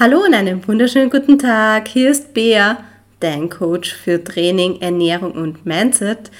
Hallo 0.00 0.24
und 0.24 0.32
einen 0.32 0.66
wunderschönen 0.66 1.10
guten 1.10 1.38
Tag. 1.38 1.88
Hier 1.88 2.10
ist 2.10 2.32
Bea, 2.32 2.78
dein 3.20 3.50
Coach 3.50 3.92
für 3.92 4.24
Training, 4.24 4.80
Ernährung 4.80 5.32
und 5.32 5.66
Mindset. 5.66 6.30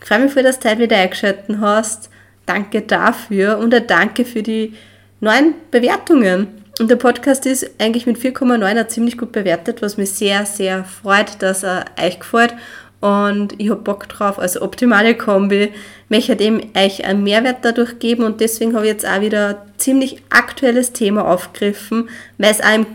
Ich 0.00 0.08
freue 0.08 0.20
mich, 0.20 0.32
dass 0.32 0.58
du 0.58 0.70
heute 0.70 0.80
wieder 0.80 0.96
eingeschaltet 0.96 1.58
hast. 1.60 2.08
Danke 2.46 2.80
dafür 2.80 3.58
und 3.58 3.74
ein 3.74 3.86
Danke 3.86 4.24
für 4.24 4.42
die 4.42 4.72
neuen 5.20 5.52
Bewertungen. 5.70 6.48
Und 6.78 6.88
der 6.88 6.96
Podcast 6.96 7.44
ist 7.44 7.70
eigentlich 7.78 8.06
mit 8.06 8.16
4,9 8.16 8.88
ziemlich 8.88 9.18
gut 9.18 9.32
bewertet, 9.32 9.82
was 9.82 9.98
mich 9.98 10.12
sehr, 10.12 10.46
sehr 10.46 10.84
freut, 10.84 11.42
dass 11.42 11.62
er 11.62 11.84
euch 12.02 12.20
gefällt. 12.20 12.54
Und 13.00 13.52
ich 13.58 13.68
habe 13.68 13.82
Bock 13.82 14.08
drauf, 14.08 14.38
als 14.38 14.60
optimale 14.60 15.14
Kombi 15.14 15.72
möchte 16.08 16.36
dem 16.36 16.62
euch 16.74 17.04
einen 17.04 17.22
Mehrwert 17.22 17.58
dadurch 17.66 17.98
geben 17.98 18.24
und 18.24 18.40
deswegen 18.40 18.74
habe 18.74 18.86
ich 18.86 18.92
jetzt 18.92 19.06
auch 19.06 19.20
wieder 19.20 19.48
ein 19.48 19.56
ziemlich 19.76 20.22
aktuelles 20.30 20.92
Thema 20.94 21.26
aufgegriffen, 21.26 22.08
weil 22.38 22.50
es 22.50 22.62
auch 22.62 22.74
im 22.74 22.86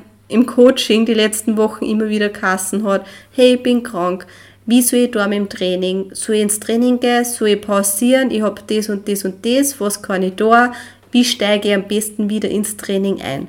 Coaching 0.46 1.06
die 1.06 1.14
letzten 1.14 1.58
Wochen 1.58 1.86
immer 1.86 2.10
wieder 2.10 2.30
Kassen 2.30 2.84
hat, 2.84 3.06
hey, 3.32 3.56
ich 3.56 3.64
bin 3.64 3.84
krank, 3.84 4.26
wie 4.66 4.82
soll 4.82 5.00
ich 5.00 5.12
da 5.12 5.28
mit 5.28 5.38
dem 5.38 5.50
Training? 5.50 6.10
Soll 6.14 6.36
ich 6.36 6.42
ins 6.42 6.60
Training 6.60 7.00
gehen? 7.00 7.24
Soll 7.24 7.50
ich 7.50 7.62
pausieren? 7.62 8.32
Ich 8.32 8.42
habe 8.42 8.62
das 8.66 8.90
und 8.90 9.08
das 9.08 9.24
und 9.24 9.46
das, 9.46 9.80
was 9.80 10.02
kann 10.02 10.24
ich 10.24 10.36
da? 10.36 10.74
Wie 11.12 11.24
steige 11.24 11.70
ich 11.70 11.76
am 11.76 11.88
besten 11.88 12.30
wieder 12.30 12.50
ins 12.50 12.76
Training 12.76 13.22
ein? 13.22 13.48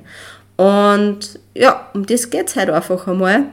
Und 0.56 1.38
ja, 1.54 1.90
um 1.94 2.04
das 2.04 2.28
geht 2.28 2.48
es 2.48 2.56
halt 2.56 2.70
einfach 2.70 3.06
einmal. 3.06 3.45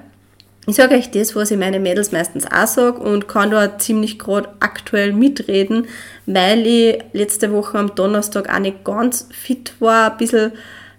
Ich 0.66 0.76
sage 0.76 0.96
euch 0.96 1.12
das, 1.12 1.36
was 1.36 1.52
ich 1.52 1.58
meine 1.58 1.80
Mädels 1.80 2.14
meistens 2.14 2.46
auch 2.50 2.68
sage 2.68 3.00
und 3.00 3.28
kann 3.28 3.52
da 3.52 3.78
ziemlich 3.78 4.18
gerade 4.18 4.48
aktuell 4.62 5.12
mitreden, 5.12 5.88
weil 6.26 6.66
ich 6.66 7.00
letzte 7.12 7.52
Woche 7.52 7.78
am 7.78 7.96
Donnerstag 7.96 8.54
auch 8.54 8.60
nicht 8.60 8.86
ganz 8.86 9.28
fit 9.32 9.74
war, 9.80 10.12
ein 10.12 10.18
bisschen 10.18 10.54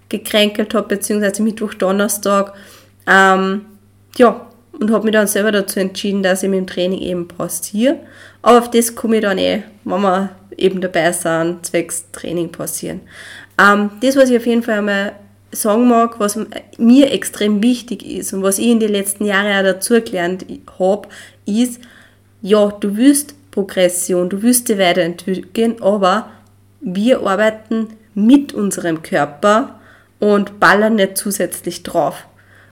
gekränkelt 0.09 0.75
habe, 0.75 0.89
beziehungsweise 0.89 1.43
Mittwoch, 1.43 1.75
Donnerstag. 1.75 2.55
Ähm, 3.07 3.63
ja, 4.17 4.47
und 4.81 4.91
habe 4.91 5.05
mich 5.05 5.13
dann 5.13 5.27
selber 5.27 5.53
dazu 5.53 5.81
entschieden, 5.81 6.23
dass 6.23 6.43
ich 6.43 6.49
mit 6.49 6.59
dem 6.59 6.67
Training 6.67 7.01
eben 7.01 7.29
pausiere. 7.29 7.99
Aber 8.43 8.59
auf 8.59 8.71
das 8.71 8.95
komme 8.95 9.17
ich 9.17 9.23
dann 9.23 9.39
eh, 9.39 9.63
wenn 9.85 10.01
wir 10.01 10.31
eben 10.57 10.81
dabei 10.81 11.13
sind, 11.13 11.65
zwecks 11.65 12.11
Training 12.13 12.51
pausieren. 12.51 13.01
Ähm, 13.59 13.91
das, 14.01 14.17
was 14.17 14.31
ich 14.31 14.37
auf 14.37 14.47
jeden 14.47 14.63
Fall 14.63 14.79
einmal 14.79 15.13
sagen 15.53 15.89
mag, 15.89 16.19
was 16.19 16.39
mir 16.79 17.13
extrem 17.13 17.63
wichtig 17.63 18.05
ist 18.05 18.33
und 18.33 18.43
was 18.43 18.59
ich 18.59 18.69
in 18.69 18.81
den 18.81 18.91
letzten 18.91 19.25
Jahren 19.25 19.53
auch 19.53 19.73
dazu 19.73 20.01
gelernt 20.01 20.45
habe, 20.79 21.09
ist, 21.47 21.81
ja, 22.43 22.69
du 22.69 22.97
willst 22.97 23.35
Progression, 23.51 24.29
du 24.29 24.43
willst 24.43 24.69
dich 24.69 24.79
weiterentwickeln, 24.79 25.81
aber 25.81 26.31
wir 26.81 27.21
arbeiten 27.21 27.89
mit 28.15 28.53
unserem 28.53 29.03
Körper 29.03 29.79
und 30.25 30.59
ballern 30.59 30.95
nicht 30.95 31.19
zusätzlich 31.19 31.83
drauf. 31.83 32.25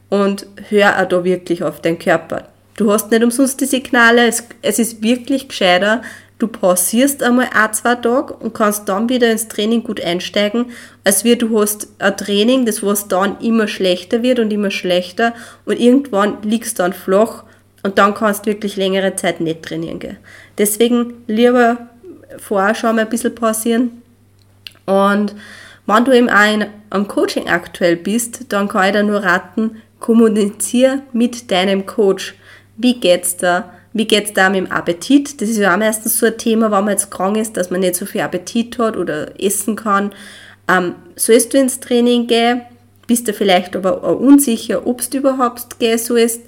Und 0.08 0.46
hör 0.70 0.98
auch 0.98 1.08
da 1.08 1.22
wirklich 1.22 1.62
auf 1.62 1.82
deinen 1.82 1.98
Körper. 1.98 2.48
Du 2.76 2.90
hast 2.90 3.10
nicht 3.10 3.22
umsonst 3.22 3.60
die 3.60 3.66
Signale, 3.66 4.26
es, 4.26 4.44
es 4.62 4.78
ist 4.78 5.02
wirklich 5.02 5.48
gescheiter, 5.48 6.00
du 6.38 6.48
pausierst 6.48 7.22
einmal 7.22 7.50
ein, 7.52 7.74
zwei 7.74 7.96
Tage 7.96 8.32
und 8.32 8.54
kannst 8.54 8.88
dann 8.88 9.10
wieder 9.10 9.30
ins 9.30 9.48
Training 9.48 9.84
gut 9.84 10.00
einsteigen, 10.00 10.70
als 11.04 11.24
wie 11.24 11.36
du 11.36 11.60
hast 11.60 11.88
ein 11.98 12.16
Training, 12.16 12.64
das 12.64 12.82
was 12.82 13.08
dann 13.08 13.38
immer 13.40 13.68
schlechter 13.68 14.22
wird 14.22 14.38
und 14.38 14.50
immer 14.50 14.70
schlechter 14.70 15.34
und 15.66 15.78
irgendwann 15.78 16.38
liegst 16.42 16.78
du 16.78 16.84
dann 16.84 16.94
flach 16.94 17.44
und 17.82 17.98
dann 17.98 18.14
kannst 18.14 18.46
du 18.46 18.50
wirklich 18.50 18.76
längere 18.76 19.14
Zeit 19.16 19.42
nicht 19.42 19.62
trainieren 19.62 19.98
gehen. 19.98 20.16
Deswegen 20.56 21.22
lieber 21.26 21.86
vorher 22.38 22.74
schon 22.74 22.96
mal 22.96 23.02
ein 23.02 23.10
bisschen 23.10 23.34
pausieren 23.34 24.02
und 24.86 25.34
wenn 25.86 26.04
du 26.04 26.12
auch 26.32 26.66
am 26.90 27.08
Coaching 27.08 27.48
aktuell 27.48 27.96
bist, 27.96 28.52
dann 28.52 28.68
kann 28.68 28.86
ich 28.86 28.92
dir 28.92 29.02
nur 29.02 29.22
raten, 29.22 29.82
kommuniziere 29.98 31.02
mit 31.12 31.50
deinem 31.50 31.86
Coach. 31.86 32.34
Wie 32.76 32.98
geht's 33.00 33.36
da? 33.36 33.72
Wie 33.92 34.06
geht's 34.06 34.32
da 34.32 34.48
mit 34.48 34.66
dem 34.66 34.72
Appetit? 34.72 35.40
Das 35.40 35.48
ist 35.48 35.58
ja 35.58 35.74
auch 35.74 35.78
meistens 35.78 36.18
so 36.18 36.26
ein 36.26 36.38
Thema, 36.38 36.70
wenn 36.70 36.84
man 36.84 36.90
jetzt 36.90 37.10
krank 37.10 37.36
ist, 37.36 37.56
dass 37.56 37.70
man 37.70 37.80
nicht 37.80 37.96
so 37.96 38.06
viel 38.06 38.22
Appetit 38.22 38.78
hat 38.78 38.96
oder 38.96 39.38
essen 39.40 39.76
kann. 39.76 40.12
Ähm, 40.68 40.94
sollst 41.16 41.52
du 41.52 41.58
ins 41.58 41.80
Training 41.80 42.26
gehen? 42.26 42.62
Bist 43.06 43.28
du 43.28 43.32
vielleicht 43.32 43.76
aber 43.76 44.02
auch 44.02 44.18
unsicher, 44.18 44.86
ob 44.86 45.08
du 45.10 45.18
überhaupt 45.18 45.78
gehen 45.78 45.98
sollst? 45.98 46.40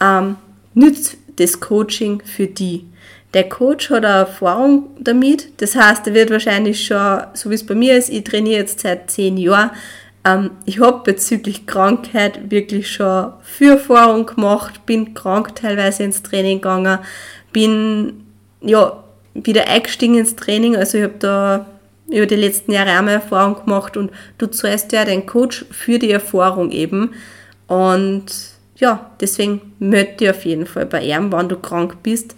Ähm, 0.00 0.36
nützt 0.74 1.16
das 1.36 1.58
Coaching 1.58 2.22
für 2.24 2.46
die. 2.46 2.86
Der 3.34 3.48
Coach 3.48 3.90
hat 3.90 4.04
eine 4.04 4.18
Erfahrung 4.18 4.90
damit. 5.00 5.60
Das 5.60 5.74
heißt, 5.74 6.06
er 6.06 6.14
wird 6.14 6.30
wahrscheinlich 6.30 6.86
schon, 6.86 7.22
so 7.34 7.50
wie 7.50 7.54
es 7.54 7.66
bei 7.66 7.74
mir 7.74 7.98
ist, 7.98 8.08
ich 8.08 8.22
trainiere 8.22 8.60
jetzt 8.60 8.80
seit 8.80 9.10
zehn 9.10 9.36
Jahren. 9.36 9.72
Ähm, 10.24 10.52
ich 10.64 10.78
habe 10.78 11.02
bezüglich 11.04 11.66
Krankheit 11.66 12.50
wirklich 12.50 12.90
schon 12.90 13.32
viel 13.42 13.72
Erfahrung 13.72 14.24
gemacht, 14.24 14.86
bin 14.86 15.14
krank 15.14 15.56
teilweise 15.56 16.04
ins 16.04 16.22
Training 16.22 16.58
gegangen, 16.58 17.00
bin 17.52 18.24
ja 18.62 19.02
wieder 19.34 19.66
eingestiegen 19.66 20.16
ins 20.16 20.36
Training. 20.36 20.76
Also 20.76 20.98
ich 20.98 21.04
habe 21.04 21.14
da 21.18 21.66
über 22.06 22.26
die 22.26 22.36
letzten 22.36 22.70
Jahre 22.70 22.96
auch 22.96 23.02
mal 23.02 23.14
Erfahrung 23.14 23.64
gemacht 23.64 23.96
und 23.96 24.12
du 24.38 24.46
zahlst 24.46 24.92
ja 24.92 25.04
den 25.04 25.26
Coach 25.26 25.64
für 25.72 25.98
die 25.98 26.12
Erfahrung 26.12 26.70
eben. 26.70 27.14
Und 27.66 28.26
ja, 28.76 29.10
deswegen 29.20 29.72
möchte 29.80 30.24
ich 30.24 30.30
auf 30.30 30.44
jeden 30.44 30.66
Fall 30.66 30.86
bei 30.86 31.02
ihm, 31.02 31.32
wenn 31.32 31.48
du 31.48 31.56
krank 31.56 31.96
bist 32.04 32.36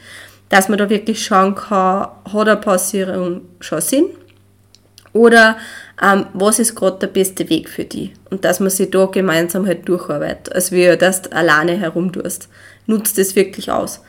dass 0.49 0.69
man 0.69 0.79
da 0.79 0.89
wirklich 0.89 1.25
schauen 1.25 1.55
kann, 1.55 2.09
hat 2.33 2.49
eine 2.49 2.57
Pausierung 2.57 3.43
schon 3.61 3.81
Sinn 3.81 4.07
oder 5.13 5.57
ähm, 6.03 6.27
was 6.35 6.59
ist 6.59 6.75
gerade 6.75 6.99
der 6.99 7.07
beste 7.09 7.49
Weg 7.49 7.69
für 7.69 7.85
die 7.85 8.13
und 8.31 8.45
dass 8.45 8.61
man 8.61 8.71
sich 8.71 8.91
da 8.91 9.07
gemeinsam 9.07 9.67
halt 9.67 9.89
durcharbeitet, 9.89 10.55
als 10.55 10.73
wie 10.73 10.97
dass 10.97 11.23
du 11.23 11.33
alleine 11.33 11.77
herumtust. 11.77 12.49
Nutzt 12.87 13.19
das 13.19 13.35
wirklich 13.35 13.71
aus. 13.71 14.03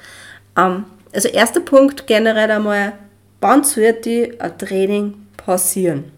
Ähm, 0.58 0.84
also 1.14 1.30
erster 1.30 1.62
Punkt 1.62 2.06
generell 2.08 2.52
einmal, 2.52 2.94
wann 3.40 3.64
sollte 3.64 4.36
ein 4.40 4.58
Training 4.58 5.14
passieren? 5.38 6.12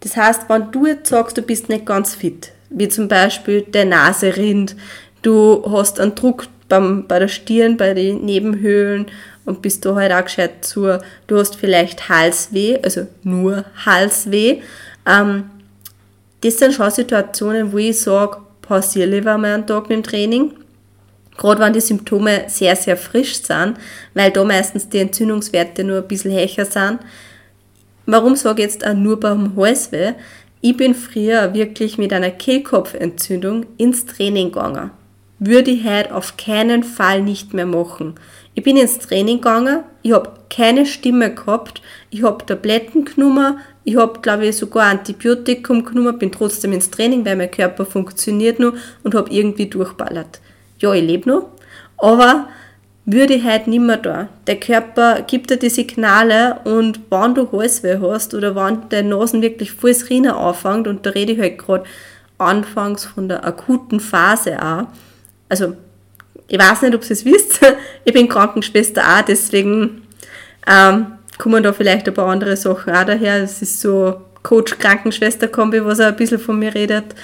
Das 0.00 0.16
heißt, 0.16 0.48
wenn 0.48 0.72
du 0.72 0.86
jetzt 0.86 1.10
sagst, 1.10 1.36
du 1.36 1.42
bist 1.42 1.68
nicht 1.68 1.84
ganz 1.84 2.14
fit, 2.14 2.52
wie 2.70 2.88
zum 2.88 3.06
Beispiel 3.06 3.62
der 3.62 3.84
Nase 3.84 4.36
rinnt, 4.36 4.74
du 5.20 5.62
hast 5.70 6.00
einen 6.00 6.14
Druck 6.14 6.46
beim, 6.70 7.06
bei 7.06 7.18
der 7.18 7.28
Stirn, 7.28 7.76
bei 7.76 7.92
den 7.92 8.24
Nebenhöhlen 8.24 9.06
und 9.44 9.60
bist 9.60 9.84
du 9.84 9.94
halt 9.94 10.12
auch 10.12 10.24
gescheit 10.24 10.64
zu, 10.64 10.98
du 11.26 11.38
hast 11.38 11.56
vielleicht 11.56 12.08
Halsweh, 12.08 12.78
also 12.82 13.06
nur 13.22 13.66
Halsweh. 13.84 14.60
Ähm, 15.06 15.50
das 16.40 16.58
sind 16.58 16.72
schon 16.72 16.90
Situationen, 16.90 17.72
wo 17.72 17.78
ich 17.78 18.00
sage, 18.00 18.38
pausiere 18.62 19.10
lieber 19.10 19.36
mal 19.36 19.54
einen 19.54 19.66
Tag 19.66 19.88
mit 19.90 19.98
dem 19.98 20.02
Training. 20.02 20.52
Gerade 21.36 21.60
wenn 21.60 21.72
die 21.72 21.80
Symptome 21.80 22.44
sehr, 22.48 22.76
sehr 22.76 22.96
frisch 22.96 23.42
sind, 23.42 23.74
weil 24.14 24.30
da 24.30 24.44
meistens 24.44 24.88
die 24.88 24.98
Entzündungswerte 24.98 25.84
nur 25.84 25.98
ein 25.98 26.08
bisschen 26.08 26.32
höher 26.32 26.64
sind. 26.64 27.00
Warum 28.06 28.36
sage 28.36 28.62
ich 28.62 28.68
jetzt 28.68 28.86
auch 28.86 28.94
nur 28.94 29.18
beim 29.18 29.56
Halsweh? 29.56 30.14
Ich 30.60 30.76
bin 30.76 30.94
früher 30.94 31.52
wirklich 31.54 31.96
mit 31.98 32.12
einer 32.12 32.30
Kehlkopfentzündung 32.30 33.66
ins 33.78 34.04
Training 34.04 34.52
gegangen 34.52 34.90
würde 35.40 35.70
ich 35.70 35.84
heute 35.84 36.14
auf 36.14 36.36
keinen 36.36 36.84
Fall 36.84 37.22
nicht 37.22 37.54
mehr 37.54 37.66
machen. 37.66 38.14
Ich 38.54 38.62
bin 38.62 38.76
ins 38.76 38.98
Training 38.98 39.38
gegangen, 39.38 39.84
ich 40.02 40.12
habe 40.12 40.30
keine 40.50 40.84
Stimme 40.84 41.34
gehabt, 41.34 41.80
ich 42.10 42.22
habe 42.22 42.44
Tabletten 42.44 43.04
genommen, 43.04 43.58
ich 43.84 43.96
habe, 43.96 44.20
glaube 44.20 44.46
ich, 44.46 44.56
sogar 44.56 44.90
Antibiotikum 44.90 45.84
genommen, 45.84 46.18
bin 46.18 46.30
trotzdem 46.30 46.72
ins 46.72 46.90
Training, 46.90 47.24
weil 47.24 47.36
mein 47.36 47.50
Körper 47.50 47.86
funktioniert 47.86 48.60
noch 48.60 48.74
und 49.02 49.14
habe 49.14 49.30
irgendwie 49.30 49.66
durchballert. 49.66 50.40
Ja, 50.78 50.92
ich 50.92 51.04
lebe 51.04 51.28
noch, 51.28 51.48
aber 51.96 52.48
würde 53.06 53.34
ich 53.34 53.44
heute 53.44 53.70
nicht 53.70 53.80
mehr 53.80 53.96
da. 53.96 54.28
Der 54.46 54.60
Körper 54.60 55.22
gibt 55.22 55.50
dir 55.50 55.56
die 55.56 55.70
Signale 55.70 56.60
und 56.64 57.00
wenn 57.10 57.34
du 57.34 57.50
Halsweh 57.50 57.98
hast 58.00 58.34
oder 58.34 58.54
wenn 58.54 58.88
der 58.90 59.04
Nasen 59.04 59.40
wirklich 59.40 59.72
volles 59.72 60.10
Rinnen 60.10 60.32
anfängt, 60.32 60.86
und 60.86 61.06
da 61.06 61.10
rede 61.10 61.32
ich 61.32 61.40
halt 61.40 61.58
gerade 61.58 61.84
anfangs 62.36 63.06
von 63.06 63.28
der 63.28 63.44
akuten 63.46 64.00
Phase 64.00 64.62
auch, 64.62 64.86
also 65.50 65.76
ich 66.48 66.58
weiß 66.58 66.82
nicht, 66.82 66.94
ob 66.94 67.04
ihr 67.04 67.10
es 67.10 67.24
wisst, 67.24 67.60
ich 68.04 68.12
bin 68.14 68.28
Krankenschwester 68.28 69.02
auch, 69.02 69.22
deswegen 69.22 70.02
ähm, 70.66 71.06
kommen 71.38 71.62
da 71.62 71.72
vielleicht 71.72 72.08
ein 72.08 72.14
paar 72.14 72.28
andere 72.28 72.56
Sachen 72.56 72.94
auch 72.94 73.04
daher. 73.04 73.42
Es 73.42 73.60
ist 73.62 73.80
so 73.80 74.20
Coach-Krankenschwester-Kombi, 74.42 75.84
was 75.84 76.00
auch 76.00 76.06
ein 76.06 76.16
bisschen 76.16 76.38
von 76.38 76.58
mir 76.58 76.74
redet. 76.74 77.14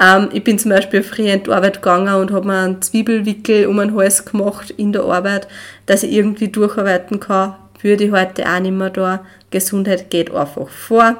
Ähm, 0.00 0.28
ich 0.32 0.44
bin 0.44 0.58
zum 0.58 0.70
Beispiel 0.70 1.02
früher 1.02 1.34
in 1.34 1.42
die 1.42 1.50
Arbeit 1.50 1.82
gegangen 1.82 2.14
und 2.14 2.30
habe 2.32 2.46
mir 2.46 2.58
einen 2.58 2.82
Zwiebelwickel 2.82 3.66
um 3.66 3.78
den 3.78 3.94
Hals 3.96 4.24
gemacht 4.24 4.70
in 4.70 4.92
der 4.92 5.02
Arbeit, 5.02 5.48
dass 5.86 6.02
ich 6.02 6.12
irgendwie 6.12 6.48
durcharbeiten 6.48 7.20
kann. 7.20 7.56
Würde 7.80 8.04
ich 8.04 8.12
heute 8.12 8.48
auch 8.48 8.60
nicht 8.60 8.72
mehr 8.72 8.90
da. 8.90 9.24
Gesundheit 9.50 10.10
geht 10.10 10.34
einfach 10.34 10.68
vor. 10.68 11.16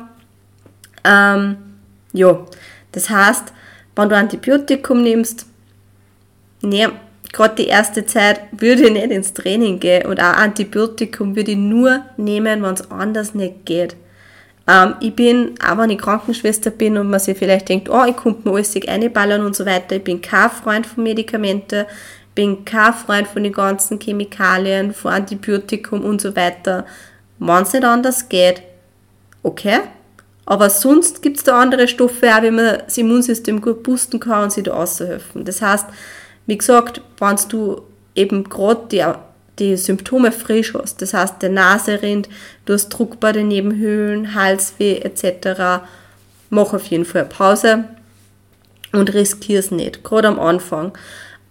Ähm, 1.05 1.57
ja, 2.13 2.45
das 2.93 3.11
heißt, 3.11 3.53
wenn 3.95 4.09
du 4.09 4.17
Antibiotikum 4.17 5.03
nimmst, 5.03 5.47
Nee, 6.61 6.89
gerade 7.33 7.55
die 7.57 7.69
erste 7.69 8.07
Zeit 8.07 8.41
würde 8.53 8.85
ich 8.85 8.93
nicht 8.93 9.11
ins 9.11 9.35
Training 9.35 9.81
gehen 9.81 10.07
und 10.07 10.21
auch 10.21 10.37
Antibiotikum 10.37 11.37
würde 11.37 11.53
ich 11.53 11.57
nur 11.57 12.01
nehmen, 12.17 12.63
wenn 12.63 12.75
es 12.75 12.91
anders 12.91 13.35
nicht 13.35 13.65
geht. 13.65 13.97
Ähm, 14.69 14.95
ich 15.01 15.15
bin, 15.15 15.55
auch 15.67 15.79
wenn 15.79 15.91
ich 15.91 15.99
Krankenschwester 15.99 16.71
bin 16.71 16.99
und 16.99 17.11
man 17.11 17.21
sich 17.21 17.39
vielleicht 17.39 17.69
denkt, 17.69 17.89
oh, 17.89 18.05
ich 18.07 18.17
könnte 18.17 18.49
mir 18.49 18.55
alles 18.57 18.77
einballern 18.87 19.45
und 19.45 19.57
so 19.57 19.65
weiter, 19.65 19.97
ich 19.97 20.05
bin 20.05 20.21
kein 20.21 20.51
Freund 20.51 20.87
von 20.87 21.05
Medikamenten, 21.05 21.87
bin 22.35 22.65
kein 22.65 22.93
Freund 22.93 23.27
von 23.27 23.43
den 23.43 23.53
ganzen 23.53 23.99
Chemikalien, 23.99 24.93
von 24.93 25.13
Antibiotikum 25.13 26.05
und 26.05 26.21
so 26.21 26.37
weiter. 26.37 26.87
Wenn 27.39 27.63
es 27.63 27.73
nicht 27.73 27.85
anders 27.85 28.29
geht, 28.29 28.63
okay. 29.43 29.81
Aber 30.45 30.71
sonst 30.71 31.21
gibt 31.21 31.39
es 31.39 31.45
da 31.45 31.61
andere 31.61 31.89
Stoffe, 31.89 32.35
auch 32.35 32.43
wie 32.43 32.51
man 32.51 32.79
das 32.85 32.97
Immunsystem 32.97 33.61
gut 33.61 33.83
boosten 33.83 34.21
kann 34.21 34.45
und 34.45 34.53
sich 34.53 34.65
da 34.65 34.73
aushelfen. 34.73 35.45
Das 35.45 35.61
heißt, 35.61 35.87
wie 36.49 36.57
gesagt, 36.57 37.03
wenn 37.21 37.37
du 37.51 37.83
eben 38.15 38.45
gerade 38.45 38.81
die, 38.91 39.05
die 39.59 39.77
Symptome 39.77 40.33
frisch 40.33 40.73
hast, 40.73 41.03
das 41.03 41.13
heißt, 41.13 41.43
der 41.43 41.51
Nase 41.51 42.01
rinnt, 42.03 42.29
du 42.65 42.73
hast 42.73 42.89
Druck 42.89 43.21
bei 43.21 43.33
den 43.33 43.49
Nebenhöhlen, 43.49 44.35
Halsweh 44.35 44.97
etc., 44.97 45.85
mach 46.49 46.73
auf 46.73 46.87
jeden 46.87 47.05
Fall 47.05 47.27
Pause 47.27 47.85
und 48.93 49.13
riskier 49.13 49.59
es 49.59 49.71
nicht, 49.71 50.03
gerade 50.03 50.29
am 50.29 50.41
Anfang. 50.41 50.97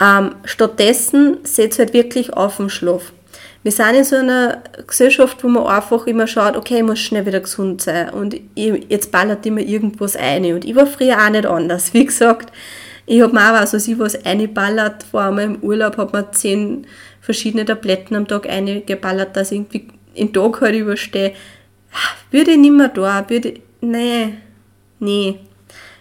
Ähm, 0.01 0.33
stattdessen 0.45 1.37
setzt 1.43 1.77
halt 1.77 1.93
wirklich 1.93 2.33
auf 2.33 2.57
den 2.57 2.71
Schlaf. 2.71 3.13
Wir 3.61 3.71
sind 3.71 3.95
in 3.95 4.03
so 4.03 4.15
einer 4.15 4.63
Gesellschaft, 4.87 5.43
wo 5.43 5.47
man 5.47 5.67
einfach 5.67 6.07
immer 6.07 6.25
schaut, 6.25 6.55
okay, 6.55 6.77
ich 6.77 6.83
muss 6.83 6.99
schnell 6.99 7.27
wieder 7.27 7.41
gesund 7.41 7.83
sein 7.83 8.09
und 8.09 8.35
ich, 8.55 8.85
jetzt 8.89 9.11
ballert 9.11 9.45
immer 9.45 9.59
irgendwas 9.59 10.15
ein. 10.15 10.53
Und 10.53 10.65
ich 10.65 10.75
war 10.75 10.87
früher 10.87 11.23
auch 11.23 11.29
nicht 11.29 11.45
anders. 11.45 11.93
Wie 11.93 12.05
gesagt, 12.05 12.51
ich 13.07 13.21
habe 13.21 13.33
mir 13.33 13.39
auch, 13.49 13.59
also 13.59 13.79
sie 13.79 13.97
was 13.97 14.23
eingeballert, 14.25 15.03
vor 15.03 15.21
allem 15.21 15.39
im 15.39 15.63
Urlaub, 15.63 15.97
habe 15.97 16.17
mir 16.17 16.31
zehn 16.31 16.85
verschiedene 17.21 17.63
Tabletten 17.63 18.15
am 18.15 18.27
Tag 18.27 18.47
eingeballert, 18.47 19.35
dass 19.35 19.51
ich 19.51 19.59
irgendwie 19.59 19.87
den 20.17 20.33
Tag 20.33 20.59
halt 20.59 20.75
überstehe. 20.75 21.31
Würde 22.31 22.51
ich 22.51 22.57
nicht 22.57 22.73
mehr 22.73 22.89
da, 22.89 23.27
würde 23.29 23.49
ich, 23.49 23.61
nee, 23.79 24.33
nee. 24.99 25.39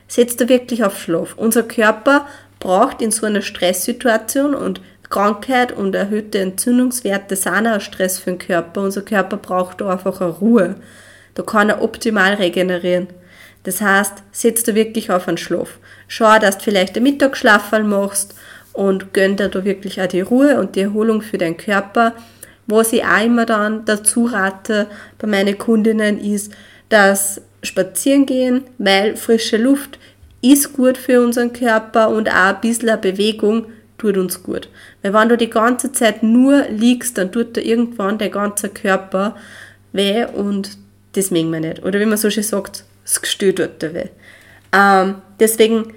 Setzt 0.08 0.40
da 0.40 0.48
wirklich 0.48 0.84
auf 0.84 1.00
Schlaf. 1.00 1.34
Unser 1.36 1.62
Körper 1.62 2.26
braucht 2.58 3.00
in 3.00 3.12
so 3.12 3.26
einer 3.26 3.42
Stresssituation 3.42 4.54
und 4.54 4.80
Krankheit 5.08 5.70
und 5.70 5.94
erhöhte 5.94 6.40
Entzündungswerte 6.40 7.36
sind 7.36 7.68
auch 7.68 7.80
Stress 7.80 8.18
für 8.18 8.30
den 8.30 8.38
Körper. 8.38 8.82
Unser 8.82 9.02
Körper 9.02 9.36
braucht 9.36 9.80
da 9.80 9.90
einfach 9.90 10.20
eine 10.20 10.30
Ruhe. 10.30 10.74
Da 11.34 11.44
kann 11.44 11.68
er 11.68 11.82
optimal 11.82 12.34
regenerieren. 12.34 13.06
Das 13.66 13.80
heißt, 13.80 14.22
setz 14.30 14.62
da 14.62 14.76
wirklich 14.76 15.10
auf 15.10 15.26
einen 15.26 15.38
Schlaf. 15.38 15.80
Schau, 16.06 16.38
dass 16.38 16.58
du 16.58 16.64
vielleicht 16.64 16.94
einen 16.94 17.02
Mittagsschlaf 17.02 17.72
machst 17.82 18.36
und 18.72 19.12
gönn 19.12 19.36
dir 19.36 19.48
da 19.48 19.64
wirklich 19.64 20.00
auch 20.00 20.06
die 20.06 20.20
Ruhe 20.20 20.60
und 20.60 20.76
die 20.76 20.82
Erholung 20.82 21.20
für 21.20 21.36
deinen 21.36 21.56
Körper. 21.56 22.14
Was 22.68 22.92
ich 22.92 23.04
auch 23.04 23.24
immer 23.24 23.44
dann 23.44 23.84
dazu 23.84 24.26
rate 24.26 24.86
bei 25.18 25.26
meinen 25.26 25.58
Kundinnen 25.58 26.20
ist, 26.20 26.52
dass 26.90 27.40
spazieren 27.60 28.24
gehen, 28.24 28.62
weil 28.78 29.16
frische 29.16 29.56
Luft 29.56 29.98
ist 30.42 30.72
gut 30.72 30.96
für 30.96 31.20
unseren 31.20 31.52
Körper 31.52 32.10
und 32.10 32.28
auch 32.28 32.54
ein 32.54 32.60
bisschen 32.60 33.00
Bewegung 33.00 33.66
tut 33.98 34.16
uns 34.16 34.44
gut. 34.44 34.68
Weil 35.02 35.12
wenn 35.12 35.28
du 35.28 35.36
die 35.36 35.50
ganze 35.50 35.90
Zeit 35.90 36.22
nur 36.22 36.66
liegst, 36.68 37.18
dann 37.18 37.32
tut 37.32 37.56
dir 37.56 37.62
irgendwann 37.62 38.18
dein 38.18 38.30
ganzer 38.30 38.68
Körper 38.68 39.34
weh 39.92 40.24
und 40.24 40.78
das 41.14 41.32
mögen 41.32 41.50
wir 41.50 41.58
nicht. 41.58 41.82
Oder 41.82 41.98
wie 41.98 42.06
man 42.06 42.16
so 42.16 42.30
schön 42.30 42.44
sagt, 42.44 42.84
das 43.06 43.22
Gestühl 43.22 43.52
dir 43.52 43.94
weh. 43.94 44.08
Ähm, 44.72 45.16
deswegen, 45.40 45.94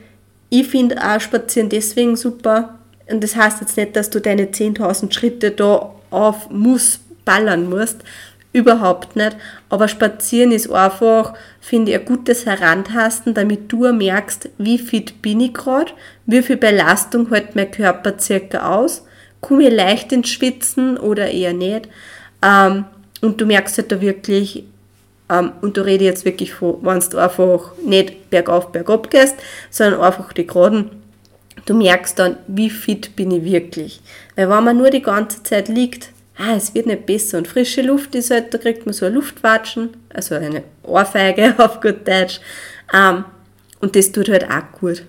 ich 0.50 0.68
finde 0.68 0.98
auch 1.04 1.20
Spazieren 1.20 1.70
deswegen 1.70 2.16
super. 2.16 2.80
Und 3.10 3.24
das 3.24 3.36
heißt 3.36 3.62
jetzt 3.62 3.76
nicht, 3.76 3.96
dass 3.96 4.10
du 4.10 4.22
deine 4.22 4.46
10.000 4.46 5.12
Schritte 5.12 5.52
da 5.52 5.94
auf 6.12 6.50
muss 6.50 7.00
ballern 7.26 7.70
musst, 7.70 8.04
Überhaupt 8.52 9.16
nicht. 9.16 9.38
Aber 9.70 9.88
spazieren 9.88 10.52
ist 10.52 10.72
einfach, 10.72 11.36
finde 11.62 11.92
ich, 11.92 12.00
ein 12.00 12.06
gutes 12.06 12.48
Herantasten, 12.48 13.36
damit 13.36 13.72
du 13.72 13.92
merkst, 13.94 14.50
wie 14.58 14.80
fit 14.80 15.22
bin 15.22 15.40
ich 15.40 15.54
gerade, 15.54 15.92
wie 16.26 16.42
viel 16.42 16.58
Belastung 16.58 17.30
hält 17.30 17.56
mein 17.56 17.70
Körper 17.70 18.18
circa 18.18 18.76
aus, 18.76 19.06
komme 19.40 19.68
ich 19.68 19.74
leicht 19.74 20.12
ins 20.12 20.30
Schwitzen 20.30 20.98
oder 20.98 21.30
eher 21.30 21.54
nicht. 21.54 21.90
Ähm, 22.42 22.86
und 23.22 23.40
du 23.40 23.46
merkst 23.46 23.78
halt 23.78 23.92
da 23.92 24.02
wirklich, 24.02 24.64
ähm, 25.30 25.52
und 25.62 25.78
du 25.78 25.86
rede 25.86 26.06
jetzt 26.06 26.26
wirklich 26.26 26.54
von, 26.54 26.78
wenn 26.82 27.00
du 27.00 27.18
einfach 27.18 27.72
nicht 27.86 28.30
bergauf, 28.30 28.72
bergab 28.72 29.10
gehst, 29.10 29.36
sondern 29.70 30.02
einfach 30.02 30.34
die 30.34 30.48
Geraden, 30.48 30.90
du 31.66 31.76
merkst 31.76 32.18
dann, 32.18 32.38
wie 32.48 32.70
fit 32.70 33.16
bin 33.16 33.32
ich 33.32 33.44
wirklich. 33.44 34.02
Weil 34.36 34.50
wenn 34.50 34.64
man 34.64 34.78
nur 34.78 34.90
die 34.90 35.02
ganze 35.02 35.44
Zeit 35.44 35.68
liegt, 35.68 36.10
ah, 36.38 36.56
es 36.56 36.74
wird 36.74 36.88
nicht 36.88 37.06
besser. 37.06 37.38
Und 37.38 37.48
frische 37.48 37.82
Luft 37.82 38.16
ist 38.16 38.32
halt, 38.32 38.54
da 38.54 38.58
kriegt 38.58 38.86
man 38.86 38.94
so 38.94 39.06
ein 39.06 39.14
Luftwatschen, 39.14 39.90
also 40.14 40.36
eine 40.36 40.64
Ohrfeige 40.84 41.56
auf 41.58 41.82
gut 41.82 42.08
Deutsch. 42.08 42.40
Ähm, 42.94 43.26
und 43.82 43.96
das 43.96 44.12
tut 44.12 44.30
halt 44.30 44.50
auch 44.50 44.80
gut. 44.80 45.04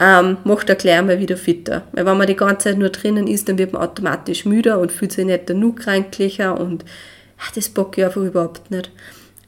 Ähm, 0.00 0.38
macht 0.44 0.70
auch 0.70 0.76
gleich 0.76 1.02
mal 1.02 1.20
wieder 1.20 1.36
fitter. 1.36 1.82
Weil 1.92 2.06
wenn 2.06 2.16
man 2.16 2.26
die 2.26 2.34
ganze 2.34 2.70
Zeit 2.70 2.78
nur 2.78 2.88
drinnen 2.88 3.28
ist, 3.28 3.48
dann 3.48 3.58
wird 3.58 3.72
man 3.72 3.82
automatisch 3.82 4.44
müder 4.44 4.80
und 4.80 4.90
fühlt 4.90 5.12
sich 5.12 5.24
nicht 5.24 5.46
genug 5.46 5.80
kränklicher 5.80 6.58
und 6.58 6.84
ach, 7.38 7.52
das 7.52 7.68
bocke 7.68 8.00
ich 8.00 8.06
einfach 8.06 8.22
überhaupt 8.22 8.70
nicht. 8.70 8.90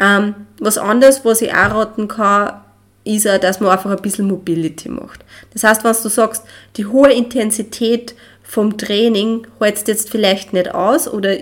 Ähm, 0.01 0.35
was 0.61 0.79
anderes, 0.79 1.25
was 1.25 1.43
ich 1.43 1.53
auch 1.53 1.75
raten 1.75 2.09
kann, 2.09 2.61
ist 3.05 3.29
auch, 3.29 3.39
dass 3.39 3.61
man 3.61 3.71
einfach 3.71 3.91
ein 3.91 4.03
bisschen 4.03 4.27
Mobility 4.27 4.89
macht. 4.89 5.25
Das 5.53 5.65
heißt, 5.65 5.85
wenn 5.85 5.93
du 5.93 6.09
sagst, 6.09 6.45
die 6.77 6.87
hohe 6.87 7.13
Intensität 7.13 8.15
vom 8.43 8.77
Training 8.77 9.47
hältst 9.61 9.89
jetzt 9.89 10.11
vielleicht 10.11 10.53
nicht 10.53 10.75
aus 10.75 11.09
oder 11.09 11.37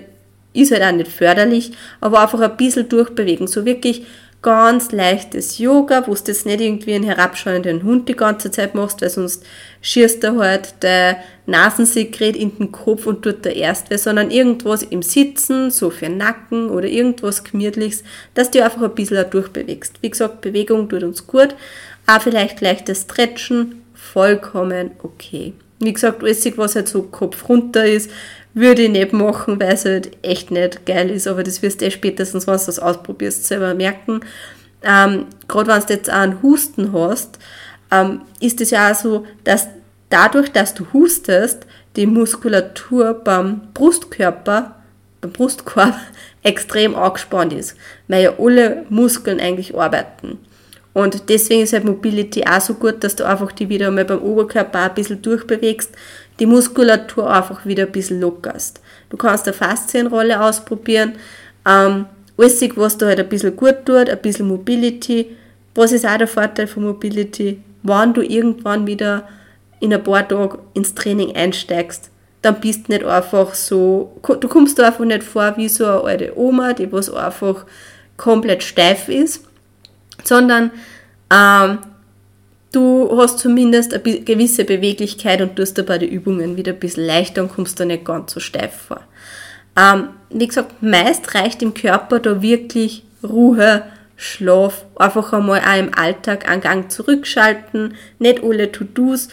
ist 0.53 0.73
halt 0.73 0.83
auch 0.83 0.93
nicht 0.93 1.11
förderlich, 1.11 1.73
aber 2.01 2.21
einfach 2.21 2.41
ein 2.41 2.57
bisschen 2.57 2.89
durchbewegen. 2.89 3.47
So 3.47 3.65
wirklich 3.65 4.07
ganz 4.45 4.93
leichtes 4.93 5.57
Yoga, 5.57 6.07
wo 6.07 6.15
du 6.15 6.21
jetzt 6.27 6.45
nicht 6.45 6.61
irgendwie 6.61 6.95
einen 6.95 7.05
herabschauenden 7.05 7.83
Hund 7.83 8.11
die 8.11 8.15
ganze 8.15 8.51
Zeit 8.51 8.75
machst, 8.75 9.01
weil 9.01 9.09
sonst 9.09 9.43
schierst 9.81 10.23
du 10.23 10.39
halt 10.39 10.83
der 10.83 11.17
Nasensekret 11.47 12.37
in 12.37 12.55
den 12.59 12.71
Kopf 12.71 13.07
und 13.07 13.23
tut 13.23 13.47
der 13.47 13.57
erst 13.57 13.89
weh, 13.89 13.97
sondern 13.97 14.31
irgendwas 14.31 14.83
im 14.83 15.01
Sitzen, 15.01 15.71
so 15.71 15.89
für 15.89 16.11
Nacken 16.11 16.69
oder 16.69 16.87
irgendwas 16.87 17.43
Gemütliches, 17.43 18.05
dass 18.35 18.51
du 18.51 18.63
einfach 18.63 18.83
ein 18.83 18.95
bisschen 18.95 19.29
durchbewegst. 19.31 19.95
Wie 20.03 20.11
gesagt, 20.11 20.43
Bewegung 20.43 20.91
tut 20.91 21.05
uns 21.05 21.27
gut, 21.27 21.55
auch 22.07 22.21
vielleicht 22.21 22.61
leichtes 22.61 23.03
Stretchen, 23.03 23.83
vollkommen 23.95 24.91
okay. 25.03 25.55
Wie 25.79 25.93
gesagt, 25.95 26.23
alles, 26.23 26.47
was 26.59 26.77
halt 26.77 26.89
so 26.89 27.05
Kopf 27.05 27.49
runter 27.49 27.87
ist, 27.87 28.11
würde 28.55 28.83
ich 28.83 28.91
nicht 28.91 29.13
machen, 29.13 29.61
weil 29.61 29.75
es 29.75 29.85
halt 29.85 30.17
echt 30.23 30.51
nicht 30.51 30.87
geil 30.87 31.11
ist, 31.11 31.27
aber 31.27 31.43
das 31.43 31.61
wirst 31.63 31.81
du 31.81 31.87
eh 31.87 31.91
spätestens, 31.91 32.47
wenn 32.47 32.57
du 32.57 32.65
das 32.65 32.79
ausprobierst, 32.79 33.45
selber 33.45 33.75
merken. 33.75 34.21
Ähm, 34.83 35.27
Gerade 35.49 35.69
wenn 35.69 35.81
du 35.81 35.93
jetzt 35.93 36.11
auch 36.11 36.15
einen 36.15 36.43
Husten 36.43 36.93
hast, 36.93 37.39
ähm, 37.91 38.23
ist 38.41 38.61
es 38.61 38.71
ja 38.71 38.91
auch 38.91 38.95
so, 38.95 39.27
dass 39.43 39.69
dadurch, 40.09 40.53
dass 40.53 40.75
du 40.75 40.87
hustest, 40.93 41.67
die 41.97 42.07
Muskulatur 42.07 43.15
beim 43.15 43.73
Brustkörper, 43.75 44.77
beim 45.21 45.33
Brustkorb 45.33 45.95
extrem 46.43 46.95
angespannt 46.95 47.53
ist, 47.53 47.77
weil 48.09 48.25
ja 48.25 48.35
alle 48.39 48.85
Muskeln 48.89 49.41
eigentlich 49.41 49.77
arbeiten. 49.77 50.39
Und 50.93 51.29
deswegen 51.29 51.63
ist 51.63 51.73
halt 51.73 51.85
Mobility 51.85 52.45
auch 52.47 52.61
so 52.61 52.75
gut, 52.75 53.03
dass 53.03 53.17
du 53.17 53.25
einfach 53.25 53.51
die 53.51 53.69
wieder 53.69 53.91
mal 53.91 54.05
beim 54.05 54.23
Oberkörper 54.23 54.83
ein 54.83 54.95
bisschen 54.95 55.21
durchbewegst, 55.21 55.91
die 56.39 56.47
Muskulatur 56.47 57.31
einfach 57.31 57.65
wieder 57.65 57.85
ein 57.85 57.93
bisschen 57.93 58.21
lockerst. 58.21 58.81
Du 59.11 59.17
kannst 59.17 59.47
eine 59.47 59.55
Faszienrolle 59.55 60.41
ausprobieren, 60.41 61.15
ähm, 61.67 62.07
alles, 62.37 62.61
was 62.77 62.99
da 62.99 63.07
halt 63.07 63.21
ein 63.21 63.29
bisschen 63.29 63.57
gut 63.57 63.85
tut, 63.85 64.11
ein 64.11 64.19
bisschen 64.19 64.49
Mobility. 64.49 65.37
Was 65.75 65.93
ist 65.93 66.07
auch 66.07 66.19
der 66.19 66.27
Vorteil 66.27 66.67
von 66.67 66.85
Mobility? 66.85 67.61
Wenn 67.83 68.13
du 68.13 68.23
irgendwann 68.23 68.87
wieder 68.87 69.29
in 69.81 69.93
ein 69.93 70.03
paar 70.03 70.27
Tagen 70.27 70.59
ins 70.75 70.95
Training 70.95 71.37
einsteigst, 71.37 72.11
dann 72.43 72.61
bist 72.61 72.89
du 72.89 72.93
nicht 72.93 73.05
einfach 73.05 73.55
so, 73.55 74.21
du 74.23 74.49
kommst 74.49 74.79
einfach 74.81 75.05
nicht 75.05 75.23
vor 75.23 75.57
wie 75.57 75.69
so 75.69 75.87
eine 75.87 76.03
alte 76.03 76.39
Oma, 76.39 76.73
die 76.73 76.91
was 76.93 77.13
einfach 77.13 77.65
komplett 78.17 78.63
steif 78.63 79.09
ist, 79.09 79.45
sondern 80.23 80.71
ähm, 81.33 81.79
du 82.75 83.17
hast 83.17 83.39
zumindest 83.39 83.95
eine 83.95 84.21
gewisse 84.21 84.65
Beweglichkeit 84.65 85.41
und 85.41 85.57
tust 85.57 85.79
dir 85.79 85.85
bei 85.85 85.99
den 85.99 86.09
Übungen 86.09 86.57
wieder 86.57 86.73
ein 86.73 86.79
bisschen 86.79 87.07
leichter 87.07 87.43
und 87.43 87.53
kommst 87.53 87.79
da 87.79 87.85
nicht 87.85 88.05
ganz 88.05 88.33
so 88.33 88.41
steif 88.41 88.73
vor. 88.89 89.01
Ähm, 89.77 90.09
wie 90.31 90.47
gesagt, 90.47 90.83
meist 90.83 91.35
reicht 91.35 91.63
im 91.63 91.75
Körper 91.75 92.21
da 92.21 92.43
wirklich 92.43 93.05
Ruhe, 93.23 93.83
Schlaf, 94.17 94.85
einfach 94.97 95.33
einmal 95.33 95.61
auch 95.61 95.79
im 95.79 95.95
Alltag 95.95 96.49
einen 96.49 96.61
Gang 96.61 96.91
zurückschalten, 96.91 97.97
nicht 98.19 98.43
alle 98.45 98.71
To-Dos 98.71 99.29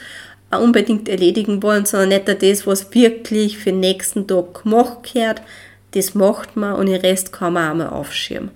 unbedingt 0.51 1.07
erledigen 1.07 1.63
wollen, 1.63 1.85
sondern 1.85 2.09
nicht 2.09 2.43
das, 2.43 2.67
was 2.67 2.93
wirklich 2.93 3.57
für 3.57 3.71
den 3.71 3.79
nächsten 3.79 4.27
Tag 4.27 4.63
gemacht 4.63 5.13
wird, 5.13 5.41
das 5.91 6.15
macht 6.15 6.57
man 6.57 6.73
und 6.73 6.87
den 6.87 7.01
Rest 7.01 7.31
kann 7.31 7.53
man 7.53 7.71
auch 7.71 7.75
mal 7.75 7.89
aufschirmen. 7.89 8.51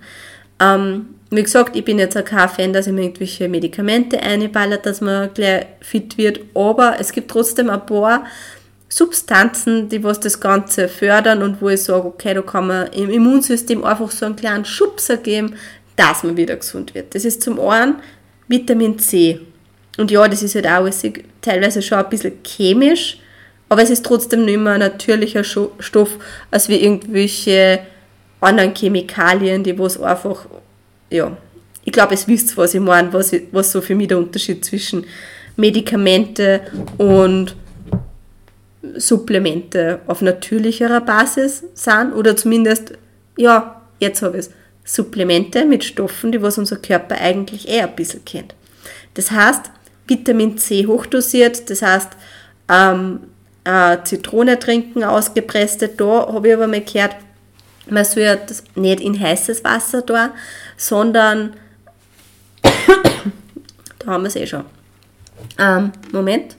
Ähm, 0.60 1.15
wie 1.30 1.42
gesagt, 1.42 1.74
ich 1.74 1.84
bin 1.84 1.98
jetzt 1.98 2.16
auch 2.16 2.24
kein 2.24 2.48
Fan, 2.48 2.72
dass 2.72 2.86
ich 2.86 2.92
mir 2.92 3.02
irgendwelche 3.02 3.48
Medikamente 3.48 4.20
einballert, 4.20 4.86
dass 4.86 5.00
man 5.00 5.32
gleich 5.34 5.66
fit 5.80 6.16
wird, 6.18 6.40
aber 6.54 6.96
es 7.00 7.12
gibt 7.12 7.30
trotzdem 7.30 7.68
ein 7.68 7.84
paar 7.84 8.24
Substanzen, 8.88 9.88
die 9.88 10.04
was 10.04 10.20
das 10.20 10.40
Ganze 10.40 10.88
fördern 10.88 11.42
und 11.42 11.60
wo 11.60 11.68
ich 11.68 11.82
sage, 11.82 12.06
okay, 12.06 12.34
da 12.34 12.42
kann 12.42 12.68
man 12.68 12.86
im 12.92 13.10
Immunsystem 13.10 13.84
einfach 13.84 14.10
so 14.10 14.26
einen 14.26 14.36
kleinen 14.36 14.64
Schubser 14.64 15.16
geben, 15.16 15.56
dass 15.96 16.22
man 16.22 16.36
wieder 16.36 16.56
gesund 16.56 16.94
wird. 16.94 17.14
Das 17.14 17.24
ist 17.24 17.42
zum 17.42 17.58
einen 17.58 17.96
Vitamin 18.46 18.98
C. 18.98 19.40
Und 19.98 20.10
ja, 20.10 20.28
das 20.28 20.42
ist 20.42 20.54
halt 20.54 20.66
auch 20.66 20.88
teilweise 21.40 21.82
schon 21.82 21.98
ein 21.98 22.08
bisschen 22.08 22.34
chemisch, 22.44 23.18
aber 23.68 23.82
es 23.82 23.90
ist 23.90 24.04
trotzdem 24.04 24.44
nicht 24.44 24.58
mehr 24.58 24.74
ein 24.74 24.80
natürlicher 24.80 25.42
Stoff, 25.42 26.18
als 26.50 26.68
wie 26.68 26.76
irgendwelche 26.76 27.80
anderen 28.40 28.74
Chemikalien, 28.74 29.64
die 29.64 29.76
was 29.78 30.00
einfach, 30.00 30.46
ja, 31.10 31.36
ich 31.84 31.92
glaube, 31.92 32.14
es 32.14 32.26
wisst, 32.26 32.56
was 32.56 32.74
ich 32.74 32.80
meine, 32.80 33.12
was, 33.12 33.32
was 33.52 33.72
so 33.72 33.80
für 33.80 33.94
mich 33.94 34.08
der 34.08 34.18
Unterschied 34.18 34.64
zwischen 34.64 35.06
Medikamente 35.56 36.62
und 36.98 37.54
Supplemente 38.96 40.00
auf 40.06 40.20
natürlicherer 40.22 41.00
Basis 41.00 41.64
sind 41.74 42.12
oder 42.12 42.36
zumindest, 42.36 42.92
ja, 43.36 43.82
jetzt 44.00 44.22
habe 44.22 44.38
ich 44.38 44.46
es, 44.46 44.50
Supplemente 44.84 45.64
mit 45.64 45.82
Stoffen, 45.82 46.30
die 46.30 46.40
was 46.40 46.58
unser 46.58 46.76
Körper 46.76 47.16
eigentlich 47.20 47.68
eher 47.68 47.88
ein 47.88 47.96
bisschen 47.96 48.24
kennt. 48.24 48.54
Das 49.14 49.32
heißt, 49.32 49.70
Vitamin 50.06 50.58
C 50.58 50.86
hochdosiert, 50.86 51.68
das 51.68 51.82
heißt, 51.82 52.10
ähm, 52.68 53.20
äh, 53.64 53.98
Zitrone 54.04 54.58
trinken, 54.58 55.02
ausgepresste, 55.02 55.88
da 55.88 56.32
habe 56.32 56.48
ich 56.48 56.54
aber 56.54 56.68
mal 56.68 56.82
gehört, 56.82 57.16
man 57.88 58.04
soll 58.04 58.24
ja 58.24 58.36
das 58.36 58.64
nicht 58.74 59.00
in 59.00 59.18
heißes 59.18 59.64
Wasser 59.64 60.02
da, 60.02 60.34
sondern 60.76 61.56
da 62.62 64.06
haben 64.06 64.24
wir 64.24 64.28
es 64.28 64.36
eh 64.36 64.46
schon. 64.46 64.64
Ähm, 65.58 65.92
Moment. 66.12 66.56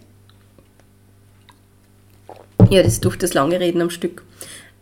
Ja, 2.70 2.84
das 2.84 2.94
ist 2.94 3.06
durch 3.06 3.18
das 3.18 3.34
lange 3.34 3.60
Reden 3.60 3.82
am 3.82 3.90
Stück. 3.90 4.24